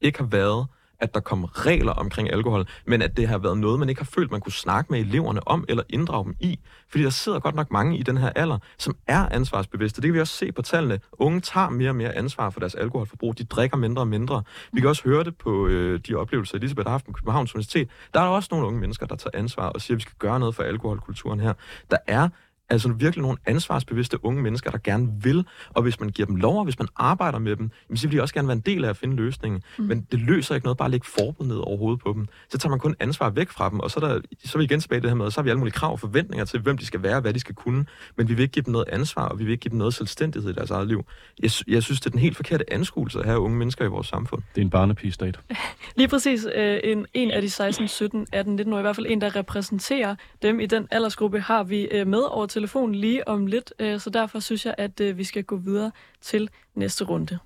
[0.00, 0.66] ikke har været,
[1.00, 4.10] at der kom regler omkring alkohol, men at det har været noget, man ikke har
[4.14, 6.58] følt, man kunne snakke med eleverne om eller inddrage dem i.
[6.88, 10.02] Fordi der sidder godt nok mange i den her alder, som er ansvarsbevidste.
[10.02, 11.00] Det kan vi også se på tallene.
[11.12, 13.38] Unge tager mere og mere ansvar for deres alkoholforbrug.
[13.38, 14.42] De drikker mindre og mindre.
[14.72, 17.88] Vi kan også høre det på øh, de oplevelser, Elisabeth har haft på Københavns Universitet.
[18.14, 20.14] Der er der også nogle unge mennesker, der tager ansvar og siger, at vi skal
[20.18, 21.52] gøre noget for alkoholkulturen her.
[21.90, 22.28] Der er
[22.70, 26.58] altså virkelig nogle ansvarsbevidste unge mennesker, der gerne vil, og hvis man giver dem lov,
[26.58, 28.84] og hvis man arbejder med dem, jamen, så vil de også gerne være en del
[28.84, 29.62] af at finde løsningen.
[29.78, 29.84] Mm.
[29.84, 32.26] Men det løser ikke noget bare at lægge forbud ned over hovedet på dem.
[32.48, 34.64] Så tager man kun ansvar væk fra dem, og så er, der, så er vi
[34.64, 36.78] igen tilbage det her med, så har vi alle mulige krav og forventninger til, hvem
[36.78, 37.86] de skal være, hvad de skal kunne,
[38.16, 39.94] men vi vil ikke give dem noget ansvar, og vi vil ikke give dem noget
[39.94, 41.04] selvstændighed i deres eget liv.
[41.42, 44.06] Jeg, jeg synes, det er den helt forkerte anskuelse at have unge mennesker i vores
[44.06, 44.42] samfund.
[44.54, 45.40] Det er en barnepigestat.
[45.96, 49.06] Lige præcis øh, en, en af de 16, 17, 18, 19 år, i hvert fald
[49.08, 53.46] en, der repræsenterer dem i den aldersgruppe, har vi øh, med over telefon lige om
[53.46, 53.74] lidt.
[53.78, 55.90] Øh, så derfor synes jeg, at øh, vi skal gå videre
[56.20, 57.38] til næste runde.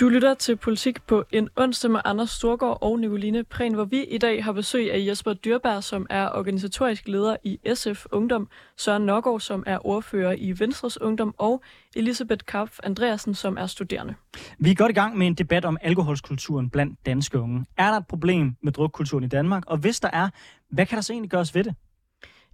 [0.00, 4.04] Du lytter til Politik på en onsdag med Anders Storgård og Nicoline Prehn, hvor vi
[4.04, 9.06] i dag har besøg af Jesper Dyrberg, som er organisatorisk leder i SF Ungdom, Søren
[9.06, 11.62] Nørgaard, som er ordfører i Venstres Ungdom, og
[11.96, 14.14] Elisabeth Karpf Andreasen, som er studerende.
[14.58, 17.64] Vi er godt i gang med en debat om alkoholskulturen blandt danske unge.
[17.76, 19.62] Er der et problem med drukkulturen i Danmark?
[19.66, 20.28] Og hvis der er,
[20.70, 21.74] hvad kan der så egentlig gøres ved det?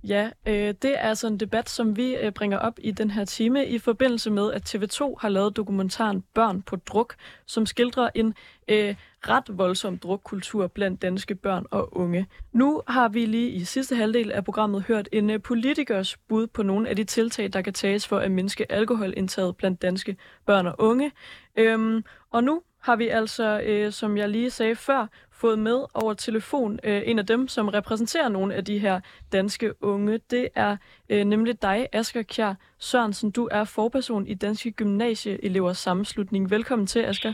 [0.05, 3.25] Ja, øh, det er altså en debat, som vi øh, bringer op i den her
[3.25, 7.15] time i forbindelse med, at TV2 har lavet dokumentaren Børn på druk,
[7.47, 8.35] som skildrer en
[8.69, 8.95] øh,
[9.29, 12.27] ret voldsom drukkultur blandt danske børn og unge.
[12.53, 16.63] Nu har vi lige i sidste halvdel af programmet hørt en øh, politikers bud på
[16.63, 20.75] nogle af de tiltag, der kan tages for at mindske alkoholindtaget blandt danske børn og
[20.79, 21.13] unge.
[21.57, 26.15] Øhm, og nu har vi altså, øh, som jeg lige sagde før, fået med over
[26.15, 29.01] telefon øh, en af dem, som repræsenterer nogle af de her
[29.33, 30.21] danske unge.
[30.31, 30.77] Det er
[31.09, 33.31] øh, nemlig dig, Asger Kjær Sørensen.
[33.31, 36.51] Du er forperson i Danske Gymnasieelevers Sammenslutning.
[36.51, 37.33] Velkommen til, Asger.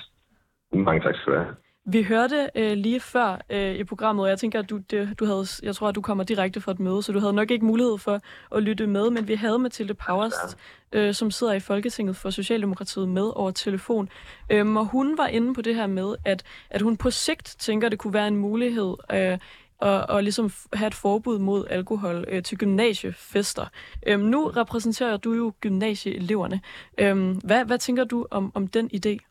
[0.72, 1.65] Mange tak skal du have.
[1.88, 5.24] Vi hørte øh, lige før øh, i programmet, og jeg tænker, at du, det, du
[5.24, 7.64] havde, jeg tror, at du kommer direkte fra et møde, så du havde nok ikke
[7.64, 8.20] mulighed for
[8.56, 10.56] at lytte med, men vi havde Mathilde Powers,
[10.92, 14.08] øh, som sidder i Folketinget for Socialdemokratiet med over telefon,
[14.50, 17.86] øhm, og hun var inde på det her med, at, at hun på sigt tænker,
[17.86, 19.38] at det kunne være en mulighed øh,
[19.78, 23.66] og, og ligesom have et forbud mod alkohol øh, til gymnasiefester.
[24.06, 26.60] Øhm, nu repræsenterer du jo gymnasieeleverne.
[26.98, 29.25] Øhm, hvad, hvad tænker du om, om den idé?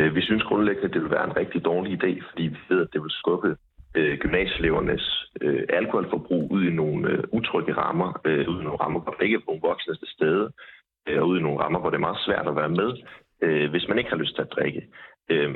[0.00, 2.80] Øh, vi synes grundlæggende, at det vil være en rigtig dårlig idé, fordi vi ved,
[2.82, 3.56] at det vil skubbe
[3.94, 9.00] øh, gymnasieelevernes øh, alkoholforbrug ud i nogle øh, utrygge rammer, øh, ud i nogle rammer,
[9.00, 10.52] hvor der ikke er nogen voksne til stede,
[11.08, 12.90] øh, og ud i nogle rammer, hvor det er meget svært at være med,
[13.42, 14.82] øh, hvis man ikke har lyst til at drikke.
[15.30, 15.54] Øh,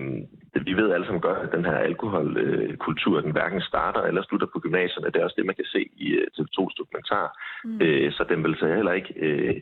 [0.68, 4.46] vi ved alle sammen godt, at den her alkoholkultur, øh, den hverken starter eller slutter
[4.52, 5.06] på gymnasierne.
[5.06, 7.26] Det er også det, man kan se i øh, TV2's dokumentar.
[7.64, 7.80] Mm.
[7.82, 9.54] Øh, så den vil så heller ikke øh,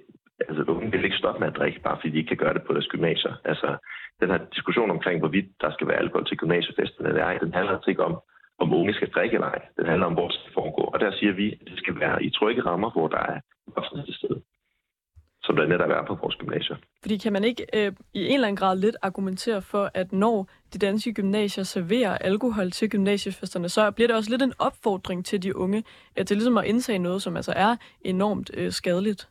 [0.48, 2.62] altså, unge vil ikke stoppe med at drikke, bare fordi de ikke kan gøre det
[2.62, 3.34] på deres gymnasier.
[3.44, 3.68] Altså,
[4.20, 7.72] den her diskussion omkring, hvorvidt der skal være alkohol til gymnasiefesterne eller ej, den handler
[7.72, 8.14] altså ikke om,
[8.58, 9.60] om unge skal drikke eller ej.
[9.78, 10.82] Den handler om, hvor det skal foregå.
[10.82, 13.40] Og der siger vi, at det skal være i trygge rammer, hvor der er
[13.74, 14.42] voksne til stede
[15.44, 16.76] som der netop er på vores gymnasier.
[17.02, 20.48] Fordi kan man ikke øh, i en eller anden grad lidt argumentere for, at når
[20.72, 25.42] de danske gymnasier serverer alkohol til gymnasiefesterne, så bliver det også lidt en opfordring til
[25.42, 25.84] de unge,
[26.16, 29.28] at det ligesom at indtage noget, som altså er enormt øh, skadeligt?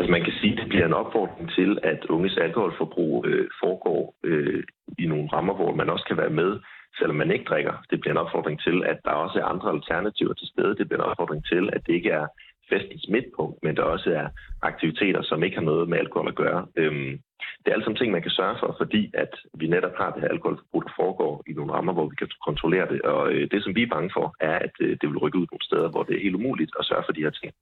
[0.00, 4.14] Altså man kan sige, at det bliver en opfordring til, at unges alkoholforbrug øh, foregår
[4.24, 4.62] øh,
[4.98, 6.50] i nogle rammer, hvor man også kan være med,
[6.98, 7.74] selvom man ikke drikker.
[7.90, 10.76] Det bliver en opfordring til, at der også er andre alternativer til stede.
[10.78, 12.26] Det bliver en opfordring til, at det ikke er
[12.70, 14.26] festens midtpunkt, men der også er
[14.62, 16.66] aktiviteter, som ikke har noget med alkohol at gøre.
[16.76, 17.12] Øhm,
[17.60, 20.20] det er alt sammen ting, man kan sørge for, fordi at vi netop har det
[20.22, 23.02] her alkoholforbrug, der foregår i nogle rammer, hvor vi kan kontrollere det.
[23.02, 25.46] Og øh, det, som vi er bange for, er, at øh, det vil rykke ud
[25.50, 27.52] nogle steder, hvor det er helt umuligt at sørge for de her ting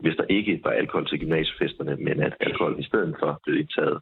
[0.00, 3.98] hvis der ikke var alkohol til gymnasiefesterne, men at alkohol i stedet for blev indtaget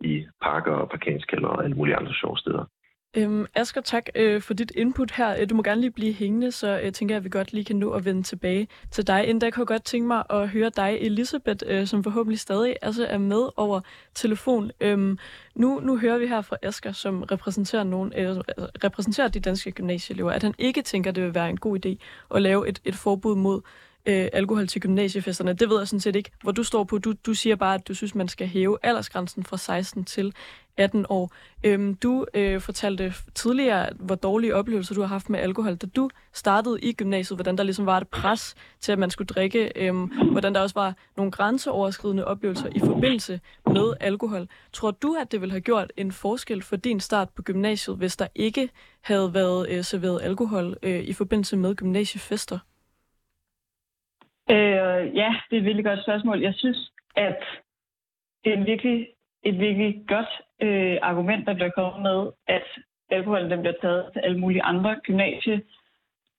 [0.00, 2.64] i parker og parkeringskælder og alle mulige andre sjove steder.
[3.16, 5.36] Øhm, Asger, tak øh, for dit input her.
[5.40, 7.64] Øh, du må gerne lige blive hængende, så øh, tænker jeg, at vi godt lige
[7.64, 9.22] kan nå at vende tilbage til dig.
[9.26, 12.76] Inden da kunne jeg godt tænke mig at høre dig, Elisabeth, øh, som forhåbentlig stadig
[12.82, 13.80] altså er med over
[14.14, 14.70] telefon.
[14.80, 15.18] Øhm,
[15.54, 18.36] nu, nu hører vi her fra Asger, som repræsenterer, nogen, øh,
[18.84, 21.96] repræsenterer de danske gymnasieelever, at han ikke tænker, at det vil være en god idé
[22.34, 23.60] at lave et, et forbud mod
[24.06, 25.52] øh, alkohol til gymnasiefesterne.
[25.52, 26.98] Det ved jeg sådan set ikke, hvor du står på.
[26.98, 30.34] Du, du siger bare, at du synes, man skal hæve aldersgrænsen fra 16 til
[30.76, 31.30] 18 år.
[31.64, 36.10] Øhm, du øh, fortalte tidligere, hvor dårlige oplevelser du har haft med alkohol, da du
[36.32, 40.04] startede i gymnasiet, hvordan der ligesom var et pres til, at man skulle drikke, øhm,
[40.30, 44.48] hvordan der også var nogle grænseoverskridende oplevelser i forbindelse med alkohol.
[44.72, 48.16] Tror du, at det ville have gjort en forskel for din start på gymnasiet, hvis
[48.16, 48.68] der ikke
[49.00, 52.58] havde været øh, serveret alkohol øh, i forbindelse med gymnasiefester?
[54.54, 56.40] Øh, ja, det er et virkelig godt spørgsmål.
[56.40, 57.42] Jeg synes, at
[58.44, 59.08] det er en virkelig,
[59.42, 60.32] et virkelig godt
[60.62, 62.66] øh, argument, der bliver kommet med, at
[63.10, 65.62] alkoholen den bliver taget til alle mulige andre gymnasie,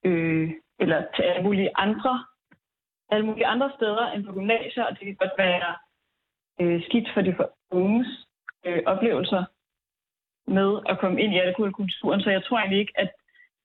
[0.04, 2.24] øh, eller til alle mulige andre,
[3.10, 5.74] alle mulige andre steder end på gymnasier, og det kan godt være
[6.60, 7.36] øh, skidt for de
[7.70, 8.26] unges
[8.66, 9.44] øh, oplevelser
[10.46, 12.20] med at komme ind i alkoholkulturen.
[12.20, 13.10] Så jeg tror egentlig ikke, at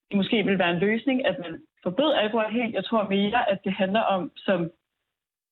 [0.09, 2.75] det måske vil være en løsning, at man forbød alkohol helt.
[2.75, 4.71] Jeg tror mere, at det handler om, som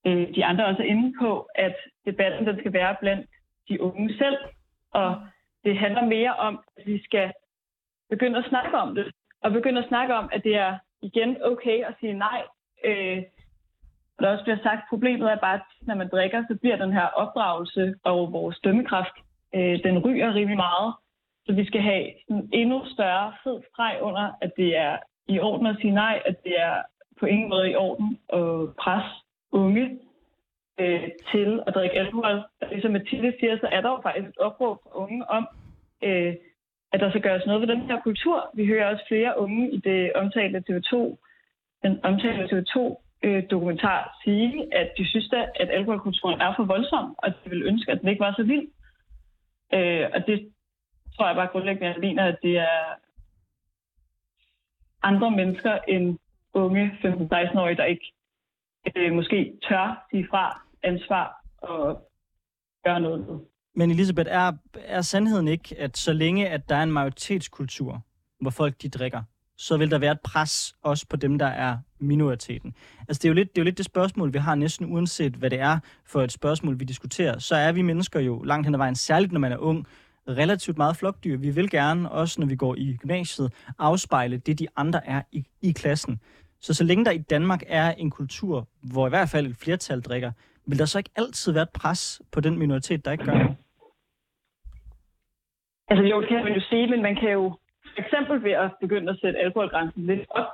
[0.08, 1.76] øh, de andre også er inde på, at
[2.06, 3.30] debatten den skal være blandt
[3.70, 4.38] de unge selv.
[4.94, 5.22] Og
[5.64, 7.32] det handler mere om, at vi skal
[8.10, 9.12] begynde at snakke om det.
[9.44, 12.42] Og begynde at snakke om, at det er igen okay at sige nej.
[12.86, 13.24] Øh,
[14.20, 16.94] der også bliver sagt, at problemet er bare, at når man drikker, så bliver den
[16.94, 19.16] her opdragelse og vores dømmekraft,
[19.56, 20.94] øh, den ryger rimelig meget.
[21.46, 25.68] Så vi skal have en endnu større fed streg under, at det er i orden
[25.68, 26.82] at sige nej, at det er
[27.20, 29.10] på ingen måde i orden at presse
[29.52, 30.00] unge
[30.80, 32.26] øh, til at drikke alkohol.
[32.62, 35.48] Og ligesom Mathilde siger, så er der jo faktisk et opråb for unge om,
[36.04, 36.36] øh,
[36.94, 38.50] at der skal gøres noget ved den her kultur.
[38.54, 40.94] Vi hører også flere unge i det omtalte TV2,
[41.84, 42.76] den omtalte TV2
[43.24, 47.64] øh, dokumentar sige, at de synes da, at alkoholkulturen er for voldsom, og de vil
[47.64, 48.68] ønske, at den ikke var så vild.
[49.74, 50.52] Øh, og det
[51.16, 52.96] tror jeg bare grundlæggende, at jeg mener, at det er
[55.04, 56.18] andre mennesker end
[56.54, 58.14] unge 15-16-årige, der ikke
[58.96, 62.10] øh, måske tør sige fra ansvar og
[62.84, 63.42] gøre noget.
[63.76, 68.02] Men Elisabeth, er, er sandheden ikke, at så længe at der er en majoritetskultur,
[68.42, 69.24] hvor folk de drikker,
[69.58, 72.76] så vil der være et pres også på dem, der er minoriteten.
[73.00, 75.34] Altså det er, jo lidt, det er jo lidt det spørgsmål, vi har næsten uanset,
[75.34, 77.40] hvad det er for et spørgsmål, vi diskuterer.
[77.40, 79.88] Så er vi mennesker jo langt hen ad vejen, særligt når man er ung,
[80.28, 81.38] relativt meget flokdyr.
[81.38, 85.46] Vi vil gerne, også når vi går i gymnasiet, afspejle det, de andre er i,
[85.62, 86.20] i klassen.
[86.62, 90.02] Så så længe der i Danmark er en kultur, hvor i hvert fald et flertal
[90.02, 90.32] drikker,
[90.68, 93.56] vil der så ikke altid være et pres på den minoritet, der ikke gør det?
[95.88, 97.58] Altså jo, det kan man jo sige, men man kan jo
[97.96, 100.50] for eksempel ved at begynde at sætte alkoholgrænsen lidt op,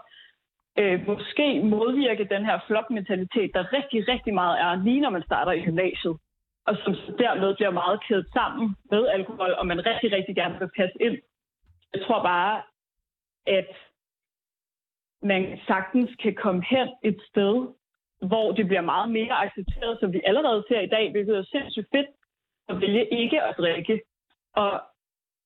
[0.80, 5.52] øh, måske modvirke den her flokmentalitet, der rigtig, rigtig meget er, lige når man starter
[5.52, 6.16] i gymnasiet,
[6.68, 10.70] og som dermed bliver meget kædet sammen med alkohol, og man rigtig, rigtig gerne vil
[10.78, 11.18] passe ind.
[11.94, 12.62] Jeg tror bare,
[13.48, 13.70] at
[15.24, 17.68] man sagtens kan komme hen et sted,
[18.22, 21.88] hvor det bliver meget mere accepteret, som vi allerede ser i dag, hvilket er sindssygt
[21.96, 22.08] fedt,
[22.70, 24.02] at vælge ikke at drikke,
[24.56, 24.82] og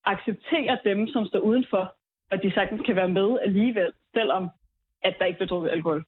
[0.05, 1.95] acceptere dem, som står udenfor,
[2.31, 4.49] og de sagtens kan være med alligevel, selvom
[5.03, 6.05] at der ikke bliver drukket alkohol.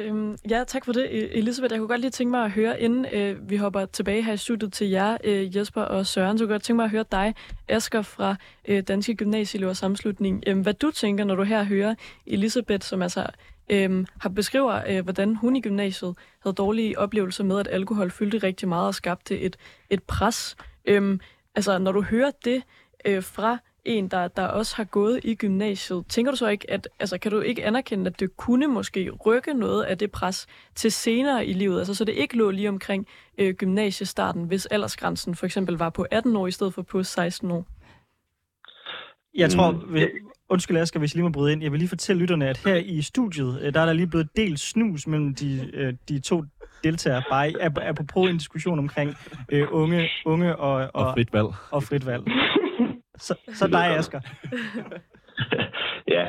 [0.00, 1.72] Øhm, ja, tak for det, e- Elisabeth.
[1.72, 4.36] Jeg kunne godt lige tænke mig at høre, inden øh, vi hopper tilbage her i
[4.36, 7.04] studiet til jer, øh, Jesper og Søren, så kunne jeg godt tænke mig at høre
[7.12, 7.34] dig,
[7.68, 8.36] Asger fra
[8.68, 10.44] øh, Danske Gymnasieelever Samslutning.
[10.46, 11.94] Øh, hvad du tænker, når du her hører
[12.26, 13.26] Elisabeth, som altså
[13.70, 18.38] øh, har beskriver, øh, hvordan hun i gymnasiet havde dårlige oplevelser med, at alkohol fyldte
[18.38, 19.56] rigtig meget og skabte et,
[19.90, 20.56] et pres.
[20.84, 21.18] Øh,
[21.54, 22.62] altså, når du hører det
[23.04, 26.88] øh, fra en, der, der også har gået i gymnasiet, tænker du så ikke, at
[27.00, 30.92] altså, kan du ikke anerkende, at det kunne måske rykke noget af det pres til
[30.92, 33.06] senere i livet, altså så det ikke lå lige omkring
[33.38, 37.50] øh, gymnasiestarten, hvis aldersgrænsen for eksempel var på 18 år i stedet for på 16
[37.50, 37.66] år?
[39.34, 39.94] Jeg tror, mm.
[39.94, 40.06] vi,
[40.48, 42.76] undskyld Asger, hvis jeg lige må bryde ind, jeg vil lige fortælle lytterne, at her
[42.76, 46.44] i studiet, øh, der er der lige blevet delt snus mellem de, øh, de to
[46.84, 47.52] deltagere, bare
[47.88, 49.14] apropos en diskussion omkring
[49.48, 51.46] øh, unge, unge og, og, og frit valg.
[51.70, 52.22] Og frit valg.
[53.20, 54.20] Så, så dig, Asger.
[56.14, 56.24] ja,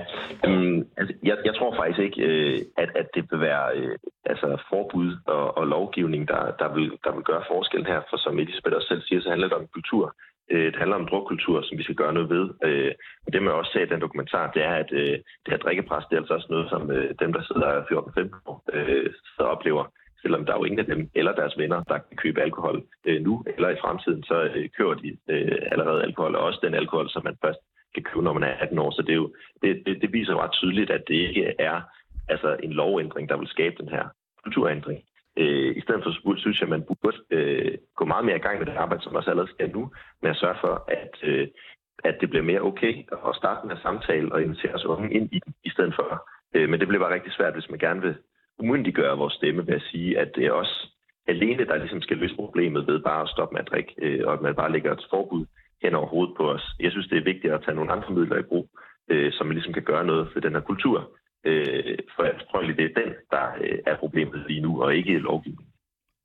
[0.48, 4.48] um, altså, jeg, jeg tror faktisk ikke, øh, at, at det vil være øh, altså
[4.70, 8.02] forbud og, og lovgivning, der, der, vil, der vil gøre forskellen her.
[8.10, 10.16] For som Elisabeth også selv siger, så handler det om kultur.
[10.52, 12.46] Øh, det handler om drukkultur, som vi skal gøre noget ved.
[12.64, 12.92] Øh,
[13.34, 16.16] det, man også sagde i den dokumentar, det er, at øh, det her drikkepres, det
[16.16, 16.82] er altså også noget, som
[17.22, 18.58] dem, der sidder 14-15 år,
[19.38, 19.86] så oplever
[20.22, 23.22] selvom der er jo ingen af dem eller deres venner, der kan købe alkohol øh,
[23.22, 27.10] nu eller i fremtiden, så øh, køber de øh, allerede alkohol, og også den alkohol,
[27.10, 27.60] som man først
[27.96, 28.92] kan købe, når man er 18 år.
[28.92, 31.82] Så det, er jo, det, det, det viser ret tydeligt, at det ikke er
[32.28, 34.06] altså en lovændring, der vil skabe den her
[34.44, 35.00] kulturændring.
[35.38, 38.58] Øh, I stedet for synes jeg, at man burde øh, gå meget mere i gang
[38.60, 39.92] med det arbejde, som også allerede skal nu,
[40.22, 41.48] med at sørge for, at, øh,
[42.04, 42.94] at det bliver mere okay
[43.28, 46.30] at starte den her samtale og invitere os unge ind i den, i stedet for.
[46.56, 48.16] Øh, men det bliver bare rigtig svært, hvis man gerne vil
[48.62, 50.92] umyndiggøre vores stemme ved at sige, at det er os
[51.28, 54.34] alene, der ligesom skal løse problemet ved bare at stoppe med at drikke, øh, og
[54.34, 55.46] at man bare lægger et forbud
[55.84, 56.66] hen over hovedet på os.
[56.80, 58.70] Jeg synes, det er vigtigt at tage nogle andre midler i brug,
[59.12, 61.12] øh, som man ligesom kan gøre noget for den her kultur.
[61.46, 64.96] Øh, for jeg tror egentlig, det er den, der øh, er problemet lige nu, og
[64.96, 65.71] ikke lovgivningen.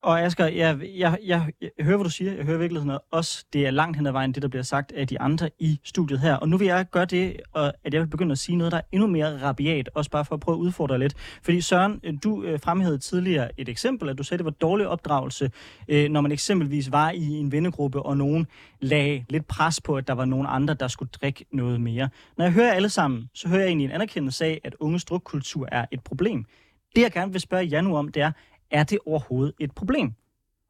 [0.03, 2.32] Og Asger, jeg, jeg, jeg, jeg hører, hvad du siger.
[2.34, 5.07] Jeg hører virkelig også, det er langt hen ad vejen, det der bliver sagt af
[5.07, 6.34] de andre i studiet her.
[6.34, 8.82] Og nu vil jeg gøre det, at jeg vil begynde at sige noget, der er
[8.92, 11.14] endnu mere rabiat, også bare for at prøve at udfordre lidt.
[11.42, 14.88] Fordi Søren, du øh, fremhævede tidligere et eksempel, at du sagde, at det var dårlig
[14.88, 15.51] opdragelse,
[15.88, 18.47] øh, når man eksempelvis var i en vennegruppe, og nogen
[18.80, 22.09] lagde lidt pres på, at der var nogen andre, der skulle drikke noget mere.
[22.38, 25.68] Når jeg hører alle sammen, så hører jeg egentlig en anerkendelse af, at unges drukkultur
[25.72, 26.44] er et problem.
[26.97, 28.32] Det, jeg gerne vil spørge jer nu om, det er,
[28.71, 30.14] er det overhovedet et problem?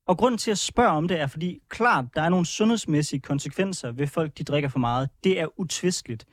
[0.07, 3.92] Og grunden til at spørge om det er, fordi klart, der er nogle sundhedsmæssige konsekvenser
[3.92, 5.09] ved folk, de drikker for meget.
[5.24, 6.24] Det er utvisteligt.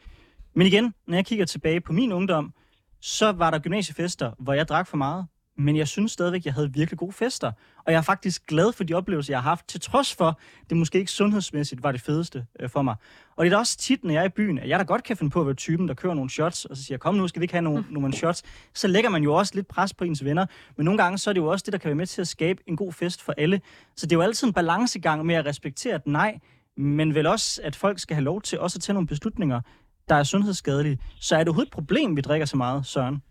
[0.54, 2.54] Men igen, når jeg kigger tilbage på min ungdom,
[3.02, 5.28] så var der gymnasiefester, hvor jeg drak for meget
[5.58, 7.52] men jeg synes stadigvæk, at jeg havde virkelig gode fester.
[7.86, 10.40] Og jeg er faktisk glad for de oplevelser, jeg har haft, til trods for,
[10.70, 12.96] det måske ikke sundhedsmæssigt var det fedeste øh, for mig.
[13.36, 15.04] Og det er da også tit, når jeg er i byen, at jeg da godt
[15.04, 17.28] kan finde på at være typen, der kører nogle shots, og så siger, kom nu,
[17.28, 18.44] skal vi ikke have nogle, nogle shots?
[18.74, 20.46] Så lægger man jo også lidt pres på ens venner.
[20.78, 22.28] Men nogle gange, så er det jo også det, der kan være med til at
[22.28, 23.62] skabe en god fest for alle.
[23.96, 26.40] Så det er jo altid en balancegang med at respektere et nej,
[26.78, 29.62] men vel også, at folk skal have lov til også at tage nogle beslutninger,
[30.10, 31.00] der er sundhedsskadelige.
[31.20, 33.22] Så er det overhovedet et problem, vi drikker så meget, Søren?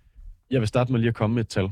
[0.51, 1.71] Jeg vil starte med lige at komme med et tal.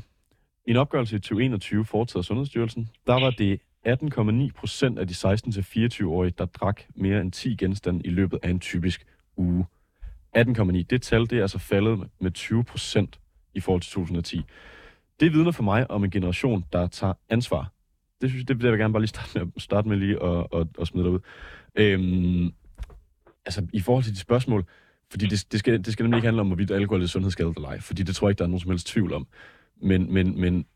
[0.67, 5.15] I en opgørelse i 2021 foretaget af Sundhedsstyrelsen, der var det 18,9 procent af de
[5.15, 9.07] 16-24-årige, der drak mere end 10 genstande i løbet af en typisk
[9.37, 9.67] uge.
[10.37, 10.83] 18,9.
[10.83, 13.21] Det tal det er altså faldet med 20 procent
[13.55, 14.43] i forhold til 2010.
[15.21, 17.73] Det vidner for mig om en generation, der tager ansvar.
[18.21, 20.47] Det synes jeg, det vil jeg gerne bare lige starte med, starte med lige at,
[20.55, 21.21] at, at smide derud.
[21.75, 22.53] Øhm,
[23.45, 24.65] altså, i forhold til de spørgsmål,
[25.11, 27.69] fordi det, det, skal, det skal nemlig ikke handle om, hvorvidt alkohol er sundhedsskadet eller
[27.69, 29.27] ej, fordi det tror jeg ikke, der er nogen som helst tvivl om.
[29.83, 30.67] Men, men, men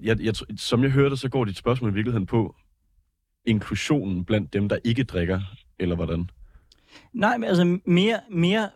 [0.00, 2.56] jeg, jeg, som jeg hørte, så går dit spørgsmål i virkeligheden på
[3.44, 5.40] inklusionen blandt dem, der ikke drikker,
[5.78, 6.30] eller hvordan?
[7.12, 8.70] Nej, men altså mere, mere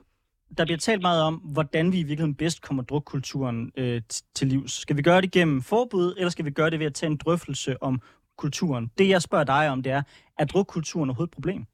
[0.59, 4.03] der bliver talt meget om, hvordan vi i virkeligheden bedst kommer drukkulturen øh,
[4.34, 4.72] til livs.
[4.72, 7.16] Skal vi gøre det gennem forbud, eller skal vi gøre det ved at tage en
[7.16, 8.01] drøftelse om
[8.36, 8.90] kulturen?
[8.98, 10.03] Det, jeg spørger dig om, det er,
[10.38, 11.64] er drukkulturen overhovedet et problem?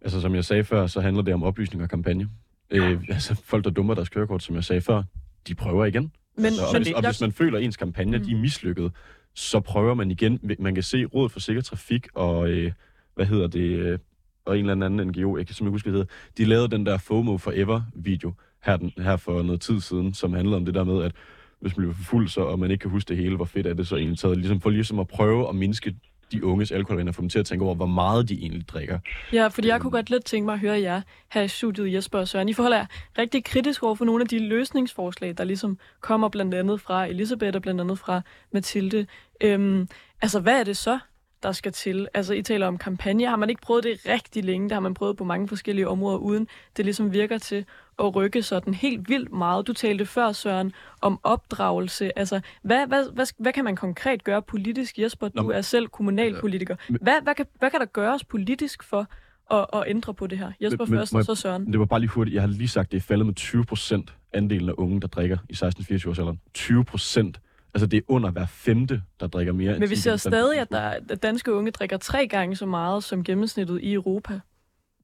[0.00, 2.28] Altså, som jeg sagde før, så handler det om oplysning og kampagne.
[2.70, 5.02] Øh, altså, folk, der dummer deres kørekort, som jeg sagde før,
[5.48, 6.12] de prøver igen.
[6.36, 8.24] Men, altså, og, men hvis, og hvis man føler, at ens kampagne mm.
[8.24, 8.92] de er mislykket,
[9.34, 10.40] så prøver man igen.
[10.58, 12.72] Man kan se Rådet for Sikker Trafik og, øh,
[13.14, 13.98] hvad hedder det, øh,
[14.44, 16.86] og en eller anden NGO, jeg kan simpelthen huske, hvad det hedder, de lavede den
[16.86, 18.32] der FOMO Forever-video
[18.62, 21.12] her, den, her for noget tid siden, som handlede om det der med, at
[21.60, 23.66] hvis man bliver for fuld, så, og man ikke kan huske det hele, hvor fedt
[23.66, 25.96] er det så egentlig taget, ligesom for ligesom at prøve at mindske
[26.32, 28.98] de unges alkoholvaner, få dem til at tænke over, hvor meget de egentlig drikker.
[29.32, 31.00] Ja, fordi jeg kunne godt lidt tænke mig at høre jer
[31.32, 32.48] her i studiet, Jesper og Søren.
[32.48, 32.86] I forholder jer
[33.18, 37.56] rigtig kritisk over for nogle af de løsningsforslag, der ligesom kommer blandt andet fra Elisabeth
[37.56, 38.20] og blandt andet fra
[38.52, 39.06] Mathilde.
[39.40, 39.88] Øhm,
[40.22, 40.98] altså, hvad er det så,
[41.42, 42.08] der skal til?
[42.14, 43.26] Altså, I taler om kampagne.
[43.26, 44.68] Har man ikke prøvet det rigtig længe?
[44.68, 47.64] Det har man prøvet på mange forskellige områder, uden det ligesom virker til
[47.98, 49.66] at rykke sådan helt vildt meget.
[49.66, 52.18] Du talte før, Søren, om opdragelse.
[52.18, 54.98] Altså, hvad, hvad, hvad, hvad kan man konkret gøre politisk?
[54.98, 56.76] Jesper, du er selv kommunalpolitiker.
[56.88, 59.06] Hvad, hvad, kan, hvad kan der gøres politisk for
[59.50, 60.52] at, at ændre på det her?
[60.60, 61.72] Jesper men, først, og så Søren.
[61.72, 62.34] Det var bare lige hurtigt.
[62.34, 65.38] Jeg har lige sagt, det er faldet med 20 procent andelen af unge, der drikker
[65.48, 66.40] i 16-24 års alderen.
[66.54, 67.40] 20 procent.
[67.74, 69.78] Altså, det er under hver femte, der drikker mere.
[69.78, 70.80] Men vi ser stadig, at, der,
[71.10, 74.40] at danske unge drikker tre gange så meget som gennemsnittet i Europa.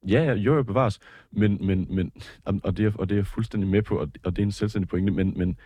[0.08, 0.98] Ja, jo, jo, bevares.
[1.30, 2.12] Men, men, men,
[2.44, 4.52] og, det er, og det er jeg fuldstændig med på, og, og det er en
[4.52, 5.56] selvstændig pointe, men, men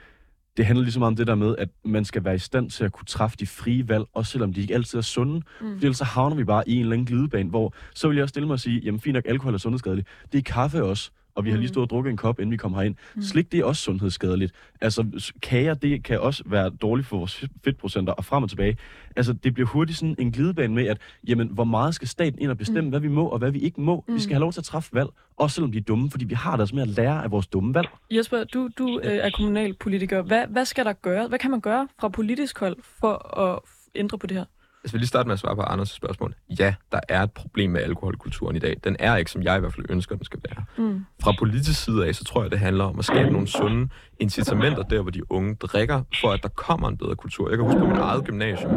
[0.56, 2.92] det handler ligesom om det der med, at man skal være i stand til at
[2.92, 5.34] kunne træffe de frie valg, også selvom de ikke altid er sunde.
[5.34, 5.42] Mm.
[5.78, 8.22] For ellers så havner vi bare i en eller anden glidebane, hvor så vil jeg
[8.22, 10.08] også stille mig og sige, jamen fint nok, alkohol er sundhedsskadeligt.
[10.32, 11.72] Det er kaffe også og vi har lige mm.
[11.72, 12.94] stået og drukket en kop, inden vi kom herind.
[13.14, 13.22] Mm.
[13.22, 14.52] Slik, det er også sundhedsskadeligt.
[14.80, 18.76] Altså, kager, det kan også være dårligt for vores fedtprocenter, og frem og tilbage.
[19.16, 22.50] Altså, det bliver hurtigt sådan en glidebane med, at jamen, hvor meget skal staten ind
[22.50, 22.88] og bestemme, mm.
[22.88, 24.04] hvad vi må og hvad vi ikke må.
[24.08, 24.14] Mm.
[24.14, 26.34] Vi skal have lov til at træffe valg, også selvom de er dumme, fordi vi
[26.34, 27.88] har deres med at lære af vores dumme valg.
[28.10, 30.22] Jesper, du, du øh, er kommunalpolitiker.
[30.22, 31.28] Hvad, hvad skal der gøre?
[31.28, 33.58] Hvad kan man gøre fra politisk hold for at
[33.94, 34.44] ændre på det her?
[34.86, 36.34] Jeg vil lige starte med at svare på Anders' spørgsmål.
[36.58, 38.76] Ja, der er et problem med alkoholkulturen i dag.
[38.84, 40.64] Den er ikke, som jeg i hvert fald ønsker, den skal være.
[40.76, 41.04] Mm.
[41.22, 43.88] Fra politisk side af, så tror jeg, det handler om at skabe nogle sunde
[44.20, 47.48] incitamenter der, hvor de unge drikker, for at der kommer en bedre kultur.
[47.48, 48.72] Jeg kan huske på mit eget gymnasium.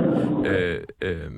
[0.45, 1.31] Øh, øh,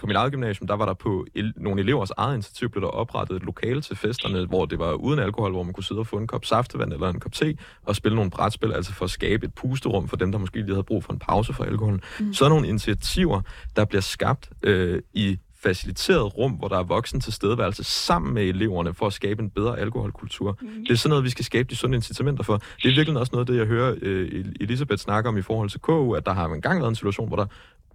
[0.00, 2.88] på mit eget gymnasium, der var der på el- nogle elevers eget initiativ, blev der
[2.88, 6.06] oprettet et lokale til festerne, hvor det var uden alkohol, hvor man kunne sidde og
[6.06, 9.10] få en kop saftevand eller en kop te, og spille nogle brætspil, altså for at
[9.10, 12.00] skabe et pusterum for dem, der måske lige havde brug for en pause for alkoholen.
[12.20, 12.32] Mm.
[12.34, 13.40] Så er nogle initiativer,
[13.76, 18.94] der bliver skabt øh, i faciliteret rum, hvor der er voksen tilstedeværelse sammen med eleverne
[18.94, 20.58] for at skabe en bedre alkoholkultur.
[20.60, 20.68] Mm.
[20.84, 22.62] Det er sådan noget, vi skal skabe de sunde incitamenter for.
[22.82, 25.80] Det er virkelig også noget, det jeg hører øh, Elisabeth snakke om i forhold til
[25.80, 27.46] KU, at der har engang været en situation, hvor der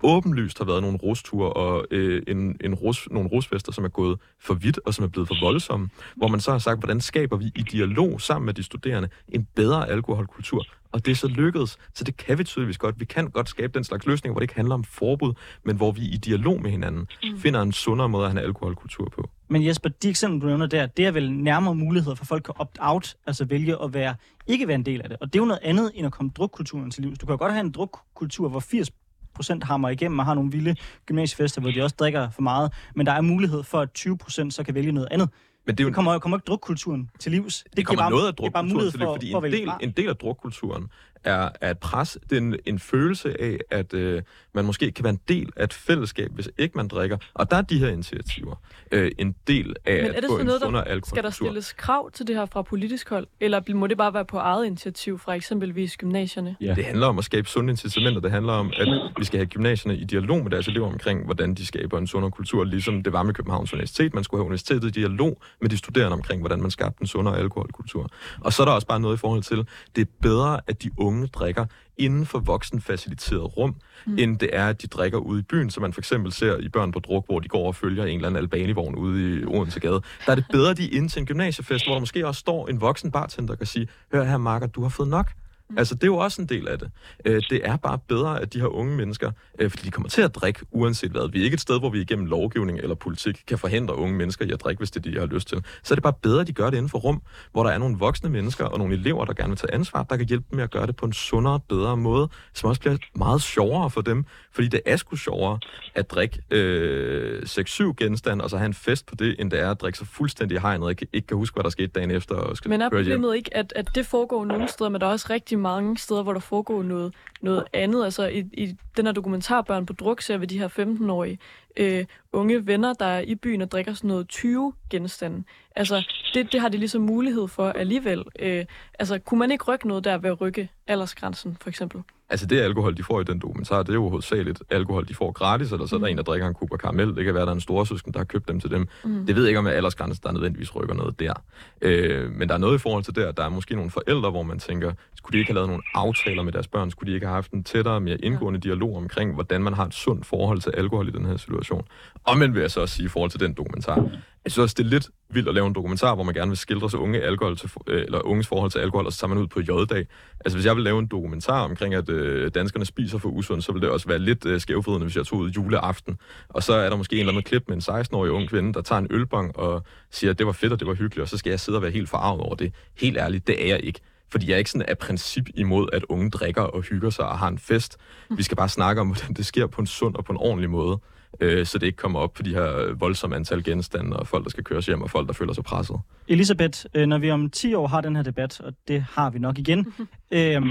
[0.04, 4.20] åbenlyst har været nogle rusture og øh, en, en rus, nogle rusfester, som er gået
[4.40, 7.38] for vidt og som er blevet for voldsomme, hvor man så har sagt, hvordan skaber
[7.38, 11.78] vi i dialog sammen med de studerende en bedre alkoholkultur, og det er så lykkedes,
[11.94, 13.00] så det kan vi tydeligvis godt.
[13.00, 15.34] Vi kan godt skabe den slags løsninger, hvor det ikke handler om forbud,
[15.64, 17.40] men hvor vi i dialog med hinanden mm.
[17.40, 19.30] finder en sundere måde at have alkoholkultur på.
[19.48, 22.56] Men Jesper, de eksempler, du nævner der, det er vel nærmere muligheder for folk at
[22.60, 24.16] opt-out, altså vælge at være,
[24.48, 25.18] ikke være en del af det.
[25.22, 27.20] Og det er jo noget andet, end at komme drukkulturen til livs.
[27.20, 28.92] Du kan godt have en drukkultur, hvor 80
[29.34, 30.76] procent hammer igennem og har nogle vilde
[31.06, 34.54] gymnasiefester, hvor de også drikker for meget, men der er mulighed for, at 20 procent
[34.54, 35.30] så kan vælge noget andet.
[35.66, 37.64] Men det, er jo, det kommer, kommer ikke drukkulturen til livs.
[37.64, 40.10] Det, det kommer bare, noget af drukkulturen til livs, fordi for en, del, en del
[40.10, 40.88] af drukkulturen
[41.24, 42.18] er, er et pres.
[42.30, 44.22] Det er en, en følelse af, at øh,
[44.54, 47.18] man måske kan være en del af et fællesskab, hvis ikke man drikker.
[47.34, 48.56] Og der er de her initiativer
[48.92, 51.74] øh, en del af Men er det at få en noget, der, Skal der stilles
[51.74, 53.28] krav til det her fra politisk hold?
[53.40, 56.56] Eller må det bare være på eget initiativ fra eksempelvis gymnasierne?
[56.62, 56.74] Ja.
[56.74, 58.22] Det handler om at skabe sunde incitamenter.
[58.22, 61.54] Det handler om, at vi skal have gymnasierne i dialog med deres elever omkring, hvordan
[61.54, 64.14] de skaber en sundere kultur, ligesom det var med Københavns Universitet.
[64.14, 67.38] Man skulle have universitetet i dialog med de studerende omkring, hvordan man skabte en sundere
[67.38, 68.10] alkoholkultur.
[68.40, 70.90] Og så er der også bare noget i forhold til, det er bedre, at de
[70.98, 71.66] unge drikker
[71.98, 74.18] inden for voksenfaciliteret rum, mm.
[74.18, 76.70] end det er, at de drikker ude i byen, som man for eksempel ser i
[76.70, 79.80] Børn på Druk, hvor de går og følger en eller anden albanivogn ude i Odense
[79.80, 80.02] Gade.
[80.26, 82.40] Der er det bedre, at de er inde til en gymnasiefest, hvor der måske også
[82.40, 85.32] står en voksen bartender, der kan sige, hør her, Marker, du har fået nok.
[85.72, 85.78] Mm.
[85.78, 86.92] Altså, det er jo også en del af det.
[87.26, 90.22] Øh, det er bare bedre, at de her unge mennesker, øh, fordi de kommer til
[90.22, 91.32] at drikke uanset hvad.
[91.32, 94.46] Vi er ikke et sted, hvor vi igennem lovgivning eller politik kan forhindre unge mennesker
[94.46, 95.58] i at drikke, hvis det er de har lyst til.
[95.84, 97.78] Så er det bare bedre, at de gør det inden for rum, hvor der er
[97.78, 100.56] nogle voksne mennesker og nogle elever, der gerne vil tage ansvar, der kan hjælpe dem
[100.56, 104.02] med at gøre det på en sundere, bedre måde, som også bliver meget sjovere for
[104.02, 104.26] dem.
[104.52, 105.60] Fordi det er sgu sjovere
[105.96, 109.72] at drikke øh, 6-7 genstande, og så have en fest på det, end det er
[109.72, 112.36] at drikke sig fuldstændig hegnet, og ikke, ikke kan huske, hvad der skete dagen efter.
[112.36, 115.12] Og skal men er problemet ikke, at, at det foregår nogle steder, men der er
[115.12, 118.04] også rigtig mange steder, hvor der foregår noget, noget andet.
[118.04, 121.40] Altså i, i den her dokumentarbørn på druk ser vi de her 15-årige
[121.78, 125.44] øh, unge venner, der er i byen og drikker sådan noget 20 genstande.
[125.76, 128.24] Altså, det, det har de ligesom mulighed for alligevel.
[128.40, 128.66] Øh,
[129.00, 132.02] altså, kunne man ikke rykke noget der ved at rykke aldersgrænsen, for eksempel?
[132.32, 135.32] Altså det alkohol, de får i den dokumentar, det er jo hovedsageligt alkohol, de får
[135.32, 136.12] gratis, eller så er der mm.
[136.12, 137.16] en, der drikker en kub karamel.
[137.16, 138.88] Det kan være, der er en storesøsken, der har købt dem til dem.
[139.04, 139.26] Mm.
[139.26, 141.34] Det ved jeg ikke, om aldersgrænsen, der nødvendigvis rykker noget der.
[141.82, 144.44] Øh, men der er noget i forhold til det, der er måske nogle forældre, hvor
[144.44, 146.92] man tænker, skulle de ikke have lavet nogle aftaler med deres børn?
[146.92, 148.70] Skulle de ikke have haft en tættere, mere indgående ja.
[148.70, 151.86] dialog omkring, hvordan man har et sundt forhold til alkohol i den her situation?
[152.24, 154.10] Og men vil jeg så også sige i forhold til den dokumentar,
[154.46, 156.58] jeg synes også, det er lidt vildt at lave en dokumentar, hvor man gerne vil
[156.58, 159.38] skildre så unge alkohol til, øh, eller unges forhold til alkohol, og så tager man
[159.38, 160.08] ud på J-dag.
[160.46, 163.72] Altså, hvis jeg vil lave en dokumentar omkring, at øh, danskerne spiser for usundt, så
[163.72, 166.18] vil det også være lidt øh, skævfridende, hvis jeg tog ud juleaften.
[166.50, 168.82] Og så er der måske en eller anden klip med en 16-årig ung kvinde, der
[168.82, 171.38] tager en ølbong og siger, at det var fedt, og det var hyggeligt, og så
[171.38, 172.74] skal jeg sidde og være helt forarvet over det.
[172.98, 174.00] Helt ærligt, det er jeg ikke.
[174.32, 177.40] Fordi jeg er ikke sådan af princip imod, at unge drikker og hygger sig og
[177.40, 177.98] har en fest.
[178.38, 180.70] Vi skal bare snakke om, hvordan det sker på en sund og på en ordentlig
[180.70, 181.00] måde
[181.40, 184.50] øh, så det ikke kommer op på de her voldsomme antal genstande, og folk, der
[184.50, 186.00] skal køres hjem, og folk, der føler sig presset.
[186.28, 189.40] Elisabeth, øh, når vi om 10 år har den her debat, og det har vi
[189.40, 189.94] nok igen,
[190.32, 190.62] øh,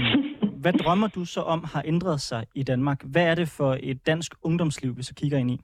[0.57, 3.03] hvad drømmer du så om har ændret sig i Danmark?
[3.03, 5.61] Hvad er det for et dansk ungdomsliv, hvis du kigger ind i?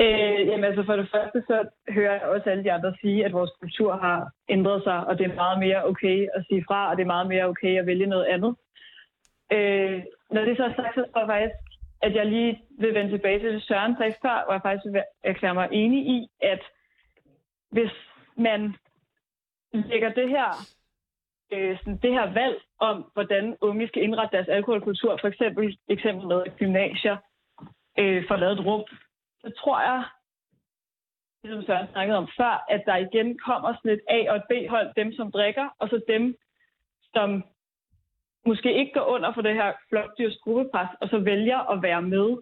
[0.00, 3.32] Øh, jamen altså for det første, så hører jeg også alle de andre sige, at
[3.32, 6.96] vores kultur har ændret sig, og det er meget mere okay at sige fra, og
[6.96, 8.56] det er meget mere okay at vælge noget andet.
[9.52, 11.54] Øh, når det så er sagt, så tror jeg faktisk,
[12.02, 15.02] at jeg lige vil vende tilbage til det, Søren sagde før, hvor jeg faktisk vil
[15.24, 16.62] erklære mig enig i, at
[17.70, 17.92] hvis
[18.36, 18.74] man
[19.72, 20.48] lægger det her,
[21.52, 26.26] øh, sådan det her valg om, hvordan unge skal indrette deres alkoholkultur, for eksempel eksempel
[26.26, 27.16] med gymnasier,
[27.98, 28.84] øh, får lavet et rum,
[29.46, 30.04] så tror jeg,
[31.44, 34.94] ligesom Søren snakkede om før, at der igen kommer sådan et A- og et B-hold,
[34.96, 36.36] dem som drikker, og så dem,
[37.14, 37.44] som
[38.46, 42.36] måske ikke går under for det her flokdyrs gruppepres, og så vælger at være med,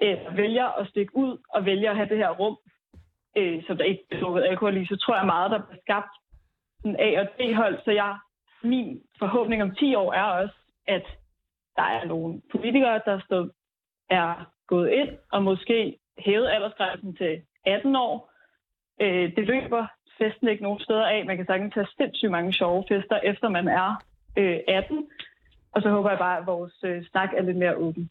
[0.00, 2.56] eller vælger at stikke ud, og vælger at have det her rum,
[3.36, 6.14] øh, som der ikke er drukket alkohol i, så tror jeg meget, der bliver skabt
[6.80, 7.78] sådan A- og B-hold.
[7.84, 8.18] Så jeg,
[8.62, 10.54] min forhåbning om 10 år er også,
[10.86, 11.06] at
[11.76, 13.48] der er nogle politikere, der står,
[14.10, 18.32] er gået ind og måske hævet aldersgrænsen til 18 år.
[19.00, 19.86] Øh, det løber
[20.18, 21.26] festen ikke nogen steder af.
[21.26, 24.04] Man kan sagtens tage sindssygt mange sjove fester, efter man er
[24.38, 25.08] øh, 18.
[25.72, 28.10] Og så håber jeg bare, at vores øh, snak er lidt mere åben.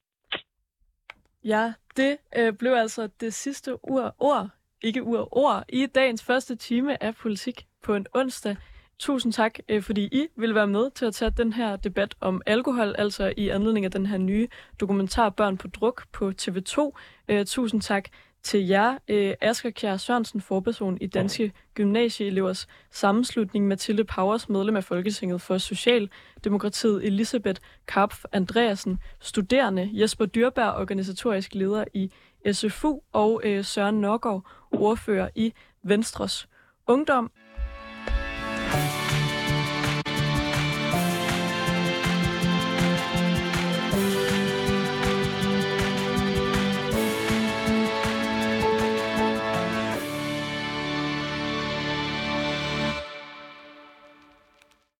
[1.44, 4.50] Ja, det øh, blev altså det sidste ur, ord,
[4.82, 8.56] ikke ur, ord, i dagens første time af politik på en onsdag.
[9.02, 12.42] Tusind tak, øh, fordi I vil være med til at tage den her debat om
[12.46, 14.48] alkohol, altså i anledning af den her nye
[14.80, 16.92] dokumentar Børn på druk på TV2.
[17.30, 18.10] Øh, tusind tak
[18.44, 24.84] til jer, øh, Asger Kjær Sørensen, forperson i Danske Gymnasieelevers Sammenslutning, Mathilde Powers, medlem af
[24.84, 32.12] Folketinget for Socialdemokratiet, Elisabeth Karpf Andreasen, studerende, Jesper Dyrberg, organisatorisk leder i
[32.52, 36.48] SFU, og Søren Nørgaard, ordfører i Venstres
[36.88, 37.32] Ungdom.